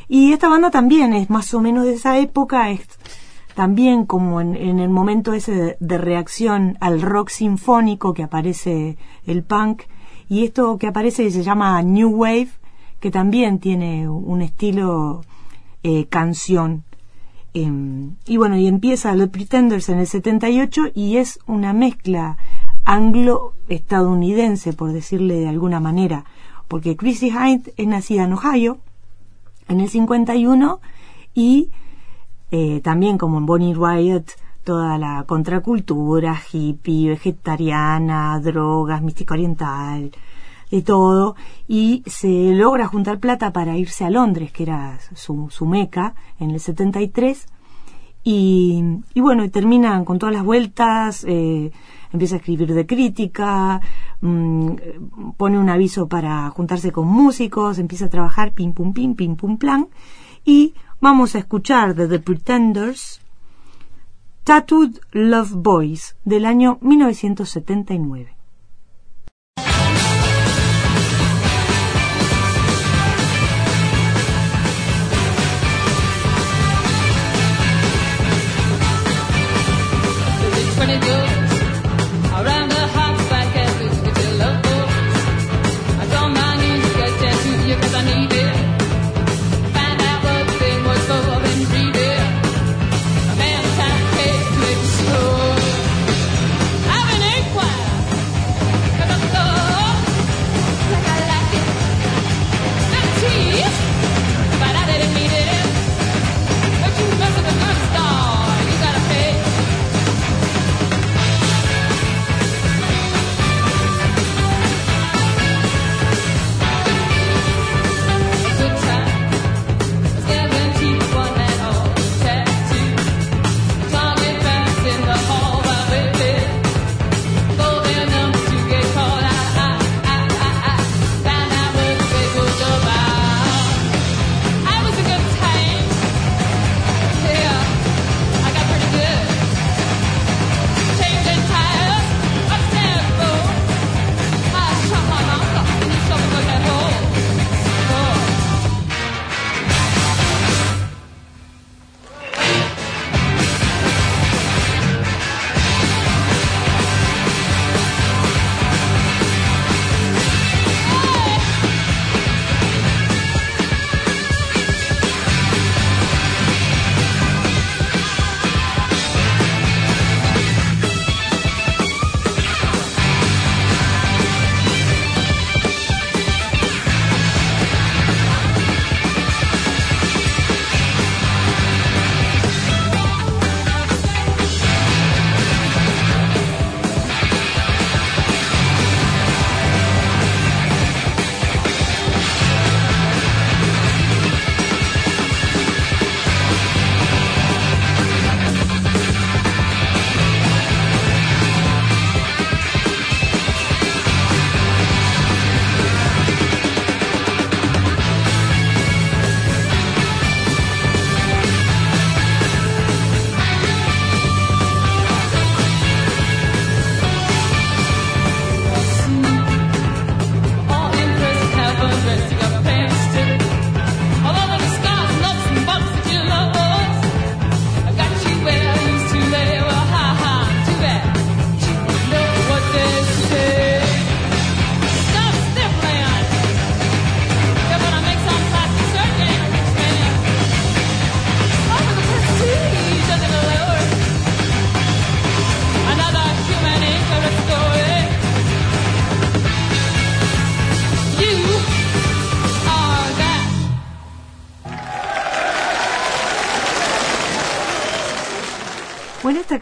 Y 0.08 0.32
esta 0.32 0.48
banda 0.48 0.72
también 0.72 1.12
es 1.14 1.30
más 1.30 1.54
o 1.54 1.60
menos 1.60 1.84
de 1.84 1.96
esa 1.96 2.18
época, 2.20 2.70
es 2.70 2.88
también 3.56 4.06
como 4.06 4.41
en, 4.41 4.56
en 4.56 4.80
el 4.80 4.89
momento 4.89 5.34
ese 5.34 5.78
de, 5.80 5.97
reacción 5.97 6.78
al 6.80 7.01
rock 7.01 7.30
sinfónico 7.30 8.14
que 8.14 8.24
aparece 8.24 8.97
el 9.26 9.43
punk, 9.43 9.84
y 10.30 10.45
esto 10.45 10.78
que 10.78 10.88
aparece 10.88 11.30
se 11.30 11.43
llama 11.43 11.82
New 11.82 12.10
Wave, 12.10 12.49
que 12.99 13.12
también 13.12 13.60
tiene 13.60 14.08
un 14.08 14.41
estilo 14.41 15.22
eh, 15.84 16.06
canción. 16.06 16.84
Em, 17.54 18.16
y 18.26 18.38
bueno, 18.38 18.58
y 18.58 18.68
empieza 18.68 19.16
The 19.16 19.28
Pretenders 19.28 19.89
en 19.89 19.99
el 19.99 20.08
78 20.08 20.91
y 20.95 21.18
es 21.18 21.39
una 21.45 21.74
mezcla 21.74 22.38
anglo-estadounidense, 22.86 24.74
por 24.74 24.91
decirle 24.91 25.36
de 25.36 25.49
alguna 25.49 25.80
manera, 25.80 26.26
porque 26.68 26.95
Chrissy 26.95 27.30
Hind 27.30 27.72
es 27.78 27.88
nacida 27.88 28.24
en 28.24 28.34
Ohio 28.34 28.80
en 29.68 29.82
el 29.82 29.89
51 29.89 30.80
y 31.36 31.70
eh, 32.56 32.82
también 32.82 33.18
como 33.18 33.39
en 33.39 33.47
Bonnie 33.47 33.74
Riot 33.74 34.26
toda 34.64 34.99
la 34.99 35.24
contracultura 35.24 36.39
hippie, 36.51 37.10
vegetariana, 37.10 38.39
drogas, 38.39 39.01
mística 39.01 39.34
oriental, 39.34 40.12
de 40.70 40.82
todo, 40.84 41.36
y 41.68 42.04
se 42.06 42.54
logra 42.54 42.88
juntar 42.88 43.18
plata 43.18 43.51
para 43.51 43.76
irse 43.76 44.06
a 44.06 44.12
Londres, 44.12 44.51
que 44.51 44.64
era 44.64 44.99
su, 45.16 45.49
su 45.49 45.66
meca, 45.66 46.14
en 46.39 46.51
el 46.51 46.60
73, 46.60 47.47
y, 48.24 48.84
y 49.16 49.20
bueno, 49.20 49.43
y 49.43 49.49
termina 49.49 50.06
con 50.06 50.20
todas 50.20 50.36
las 50.36 50.43
vueltas, 50.43 51.26
eh, 51.28 51.72
empieza 52.12 52.36
a 52.36 52.38
escribir 52.38 52.72
de 52.72 52.86
crítica, 52.86 53.82
mm, 54.22 54.70
pone 55.38 55.58
un 55.58 55.70
aviso 55.70 56.08
para 56.08 56.47
juntarse 56.51 56.91
con 56.91 57.08
músicos, 57.08 57.80
empieza 57.80 58.06
a 58.06 58.10
trabajar 58.10 58.54
pim 58.54 58.74
pum 58.74 58.93
pim, 58.93 59.16
pim 59.16 59.36
pum 59.36 59.58
plan, 59.58 59.88
y 60.46 60.74
vamos 61.00 61.36
a 61.36 61.39
escuchar 61.39 61.96
de 61.96 62.08
The 62.08 62.20
Pretenders 62.20 63.22
Tattooed 64.44 65.00
Love 65.12 65.54
Boys 65.54 66.16
del 66.26 66.46
año 66.46 66.78
1979. 66.82 68.32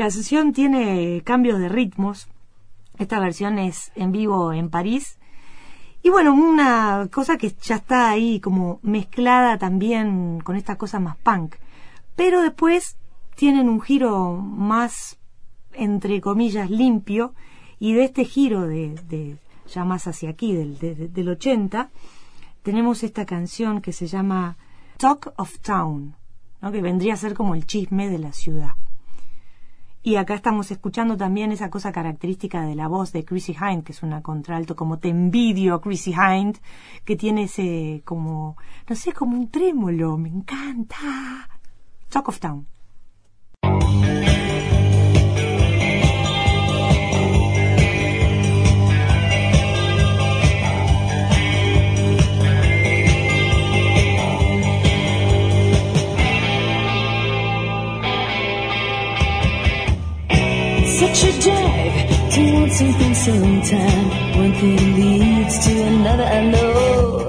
Canción 0.10 0.54
tiene 0.54 1.22
cambios 1.24 1.60
de 1.60 1.70
ritmos. 1.70 2.28
Esta 2.97 3.20
versión 3.20 3.60
es 3.60 3.91
en 3.95 4.12
vivo 4.12 4.52
en 4.54 4.70
París. 4.70 5.18
Y 6.04 6.10
bueno, 6.10 6.34
una 6.34 7.08
cosa 7.12 7.38
que 7.38 7.54
ya 7.62 7.76
está 7.76 8.10
ahí 8.10 8.39
como 8.39 8.80
mezclada 8.82 9.58
también 9.58 10.39
con 10.43 10.56
esta 10.56 10.78
cosa 10.78 10.99
más 10.99 11.16
punk. 11.18 11.56
Pero 12.16 12.41
después 12.41 12.97
tienen 13.36 13.70
un 13.70 13.80
giro 13.82 14.34
más, 14.38 15.18
entre 15.74 16.20
comillas, 16.22 16.70
limpio. 16.70 17.34
Y 17.80 17.93
de 17.93 18.04
este 18.06 18.26
giro 18.26 18.68
de, 18.68 19.38
ya 19.68 19.86
más 19.86 20.08
hacia 20.08 20.30
aquí, 20.32 20.54
del, 20.54 20.78
de- 20.80 20.95
de- 20.95 21.08
del 21.08 21.30
80, 21.30 21.89
tenemos 22.64 23.04
esta 23.04 23.26
canción 23.26 23.82
que 23.82 23.93
se 23.93 24.06
llama 24.08 24.58
Talk 24.97 25.34
of 25.38 25.60
Town, 25.60 26.16
que 26.72 26.82
vendría 26.82 27.14
a 27.16 27.18
ser 27.18 27.34
como 27.34 27.56
el 27.56 27.66
chisme 27.66 28.08
de 28.10 28.20
la 28.20 28.34
ciudad. 28.34 28.72
Y 30.04 30.16
acá 30.16 30.34
estamos 30.34 30.72
escuchando 30.72 31.16
también 31.16 31.52
esa 31.52 31.70
cosa 31.70 31.91
característica 31.91 32.64
de 32.64 32.76
la 32.76 32.88
voz 32.88 33.12
de 33.12 33.24
Chrissy 33.24 33.56
Hind, 33.56 33.84
que 33.84 33.91
es 33.91 34.02
una 34.02 34.24
contralto, 34.24 34.76
como 34.76 34.97
te 34.97 35.10
envidio, 35.10 35.80
Chrissy 35.80 36.14
Hind, 36.14 36.58
que 37.06 37.16
tiene 37.16 37.43
ese 37.43 38.02
como, 38.04 38.58
no 38.89 38.95
sé, 38.95 39.14
como 39.14 39.38
un 39.38 39.52
trémolo, 39.52 40.18
me 40.18 40.30
encanta. 40.30 40.97
Talk 42.10 42.30
of 42.30 42.39
Town. 42.39 42.68
Doing 62.34 62.72
something 62.72 63.14
so 63.14 63.34
in 63.34 63.62
time, 63.62 64.38
one 64.38 64.54
thing 64.54 64.96
leads 64.96 65.66
to 65.66 65.84
another. 65.84 66.24
I 66.24 66.50
know. 66.50 67.20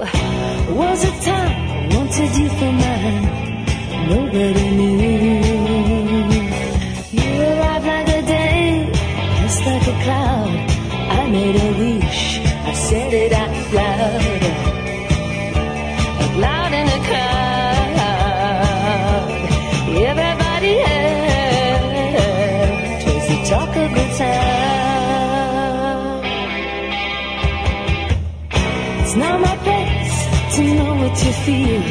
What 31.13 31.25
you 31.25 31.33
feel. 31.45 31.83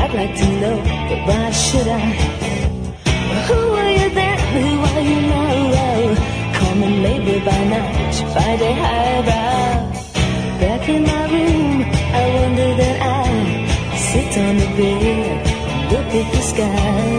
I'd 0.00 0.14
like 0.14 0.34
to 0.34 0.48
know, 0.60 0.76
but 1.08 1.20
why 1.28 1.50
should 1.50 1.88
I? 1.88 2.06
Who 3.48 3.60
are 3.80 3.92
you 3.98 4.08
then? 4.18 4.38
Who 4.54 4.66
are 4.90 5.02
you 5.10 5.20
now? 5.20 6.56
Common 6.60 7.02
labor 7.02 7.38
by 7.44 7.64
night, 7.74 8.14
Friday 8.32 8.72
highbrow. 8.72 9.92
Back 10.60 10.88
in 10.88 11.02
my 11.02 11.24
room, 11.34 11.82
I 12.20 12.24
wonder 12.36 12.70
that 12.80 12.96
I 13.02 13.26
sit 14.08 14.32
on 14.44 14.54
the 14.62 14.70
bed 14.78 15.36
look 15.92 16.10
at 16.20 16.28
the 16.32 16.42
sky. 16.52 17.16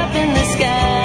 Up 0.00 0.14
in 0.16 0.28
the 0.34 0.46
sky, 0.54 0.95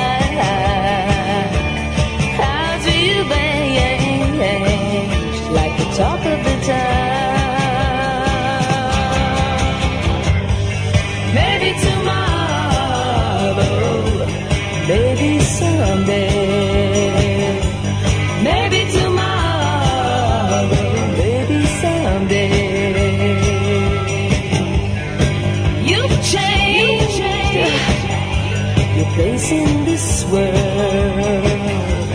this 30.32 31.44
world. 31.44 32.10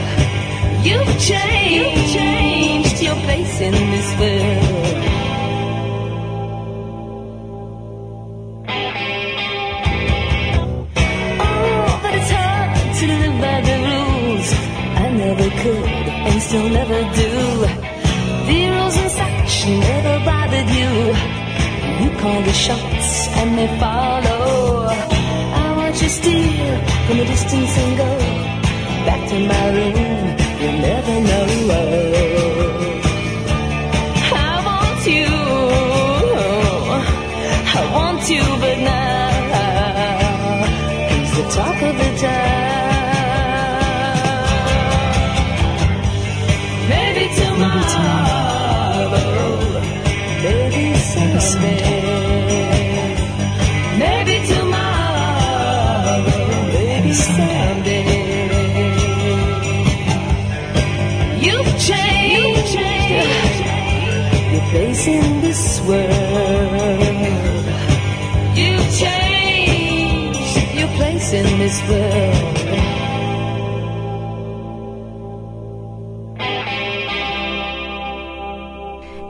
You've 0.84 1.18
changed 1.20 3.02
your 3.02 3.14
place 3.16 3.60
in 3.60 3.72
this 3.72 4.18
world. 4.20 5.04
Oh, 11.40 12.00
but 12.02 12.14
it's 12.14 12.30
hard 12.30 12.70
to 12.98 13.06
live 13.06 13.36
by 13.40 13.60
the 13.68 13.76
rules. 13.90 14.48
I 14.96 15.10
never 15.10 15.48
could 15.62 16.08
and 16.28 16.42
still 16.42 16.68
never 16.68 17.00
do. 17.14 17.32
The 18.46 18.60
rules 18.70 18.96
and 18.96 19.10
such 19.10 19.66
never 19.66 20.24
bothered 20.24 20.70
you. 20.70 20.92
You 22.02 22.10
call 22.20 22.40
the 22.42 22.52
shots 22.52 23.28
and 23.38 23.58
they 23.58 23.68
follow. 23.78 24.35
Watch 25.86 26.02
you 26.02 26.08
steal 26.08 26.78
from 27.06 27.20
a 27.20 27.24
distance 27.24 27.78
and 27.78 27.96
go 27.96 28.18
back 29.06 29.28
to 29.28 29.38
my 29.38 29.68
room. 29.68 30.36
You'll 30.60 30.80
never 30.80 31.20
know. 31.20 32.55
In 71.36 71.58
this 71.58 71.82
world. 71.88 72.56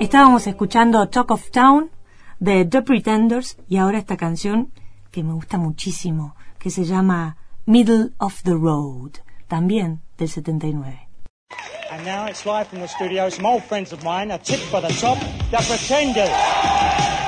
Estábamos 0.01 0.47
escuchando 0.47 1.09
Talk 1.09 1.31
of 1.33 1.51
Town 1.51 1.91
de 2.39 2.65
The 2.65 2.83
Pretenders 2.83 3.57
y 3.69 3.79
ahora 3.79 3.99
esta 3.99 4.17
canción 4.17 4.71
que 5.11 5.25
me 5.25 5.33
gusta 5.33 5.59
muchísimo, 5.59 6.37
que 6.59 6.71
se 6.71 6.85
llama 6.85 7.39
Middle 7.65 8.13
of 8.19 8.43
the 8.45 8.53
Road, 8.53 9.13
también 9.49 10.03
del 10.17 10.29
79. 10.29 11.09
And 11.91 12.05
now 12.05 12.27
it's 12.27 12.45
live 12.45 12.69
from 12.69 12.81
the 12.81 12.89
studio. 12.89 13.29
Some 13.31 13.47
old 13.47 13.65
friends 13.65 13.93
of 13.93 14.05
mine, 14.05 14.31
a 14.31 14.39
tip 14.39 14.61
for 14.71 14.81
the 14.81 14.93
top, 15.01 15.19
the 15.51 15.59
Pretenders. 15.59 17.26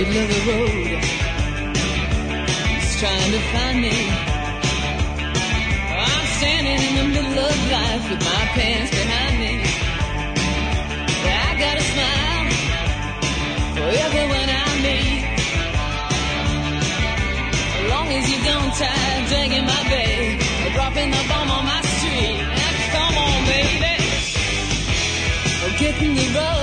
Middle 0.00 0.22
of 0.22 0.28
the 0.32 0.40
road. 0.50 1.00
He's 2.80 2.96
trying 3.00 3.32
to 3.36 3.40
find 3.52 3.76
me. 3.82 3.96
I'm 6.08 6.26
standing 6.38 6.80
in 6.88 6.94
the 7.00 7.06
middle 7.14 7.38
of 7.44 7.56
life 7.70 8.04
with 8.10 8.22
my 8.32 8.44
pants 8.56 8.90
behind 8.90 9.34
me. 9.42 9.52
I 11.44 11.50
got 11.64 11.74
a 11.76 11.84
smile 11.92 12.48
for 13.76 13.88
everyone 14.06 14.48
I 14.48 14.66
meet. 14.86 15.22
As 17.76 17.84
long 17.92 18.08
as 18.08 18.24
you 18.32 18.38
don't 18.48 18.72
tie 18.80 19.18
dragging 19.28 19.66
my 19.66 19.82
bag 19.92 20.40
or 20.64 20.70
dropping 20.76 21.10
the 21.10 21.22
bomb 21.28 21.50
on 21.50 21.64
my 21.66 21.80
street. 21.82 22.40
Now, 22.40 22.72
come 22.96 23.16
on, 23.26 23.38
baby. 23.52 23.94
Get 25.78 26.02
in 26.02 26.14
the 26.14 26.26
road. 26.38 26.59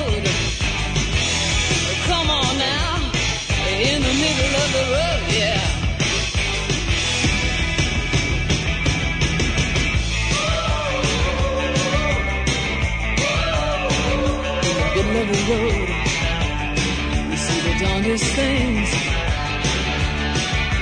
The 18.17 18.25
things. 18.25 18.89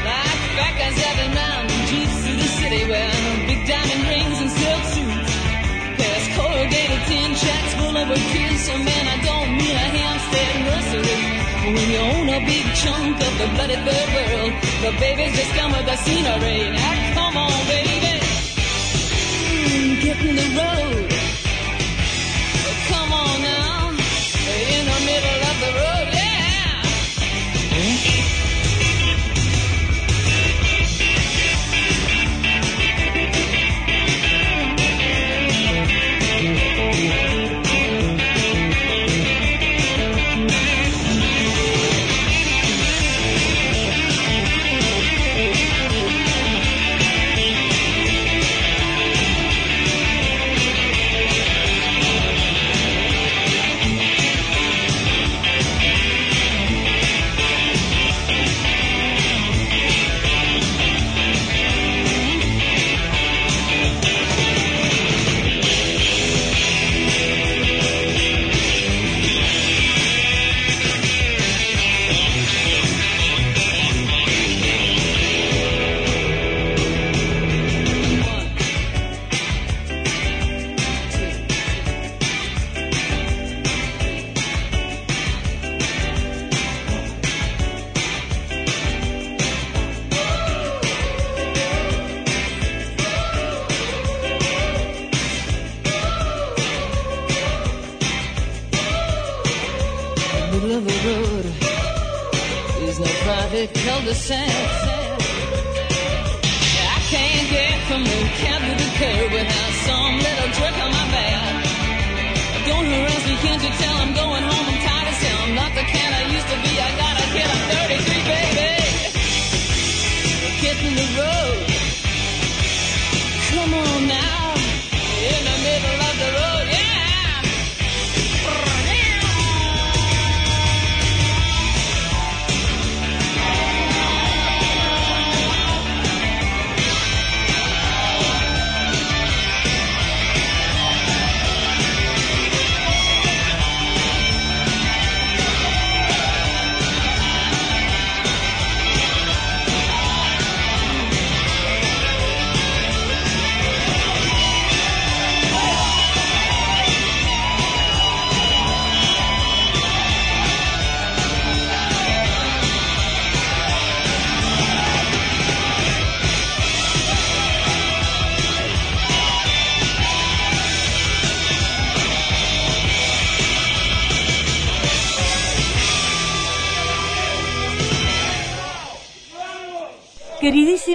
Like 0.07 0.41
fat 0.55 0.73
guys 0.79 0.95
driving 0.95 1.33
round 1.35 1.67
in 1.71 1.81
jeeps 1.89 2.17
through 2.23 2.39
the 2.39 2.51
city 2.59 2.81
wearing 2.87 3.35
big 3.49 3.61
diamond 3.67 4.03
rings 4.07 4.37
and 4.43 4.51
silk 4.51 4.83
suits. 4.95 5.33
There's 5.99 6.27
corrugated 6.35 7.01
tin 7.09 7.31
tracks 7.35 7.73
full 7.75 7.95
of 7.97 8.07
kids, 8.31 8.59
so 8.67 8.73
man, 8.77 9.05
I 9.15 9.17
don't 9.27 9.51
mean 9.59 9.75
a 9.75 9.87
Hampstead 9.95 10.53
nursery. 10.67 11.19
When 11.75 11.87
you 11.91 12.01
own 12.13 12.27
a 12.29 12.39
big 12.45 12.65
chunk 12.81 13.17
of 13.19 13.33
the 13.41 13.47
bloody 13.55 13.79
bird 13.83 14.09
world, 14.15 14.53
the 14.85 14.91
babies 14.99 15.35
just 15.35 15.51
come 15.59 15.71
with 15.75 15.85
the 15.91 15.97
scenery. 16.05 16.71
Now 16.71 17.13
come 17.15 17.35
on, 17.37 17.59
baby, 17.67 17.95
Mm, 19.75 20.01
get 20.01 20.17
in 20.23 20.35
the 20.35 20.47
road. 20.55 21.14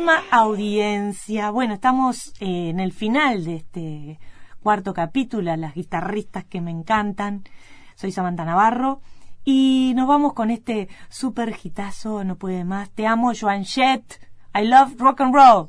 queridísima 0.01 0.23
audiencia, 0.31 1.51
bueno, 1.51 1.75
estamos 1.75 2.33
eh, 2.41 2.71
en 2.71 2.81
el 2.81 2.93
final 2.93 3.45
de 3.45 3.57
este 3.57 4.19
cuarto 4.63 4.95
capítulo, 4.95 5.55
las 5.57 5.75
guitarristas 5.75 6.45
que 6.45 6.63
me 6.63 6.71
encantan. 6.71 7.45
Soy 7.97 8.11
Samantha 8.11 8.47
Navarro 8.47 9.03
y 9.45 9.93
nos 9.97 10.09
vamos 10.09 10.33
con 10.33 10.51
este 10.51 10.89
super 11.11 11.53
gitazo, 11.53 12.25
no 12.25 12.37
puede 12.37 12.65
más. 12.65 12.89
Te 12.91 13.07
amo, 13.07 13.33
Joan 13.39 13.65
Jett. 13.65 14.21
I 14.55 14.65
love 14.65 14.99
rock 14.99 15.21
and 15.21 15.35
roll. 15.35 15.69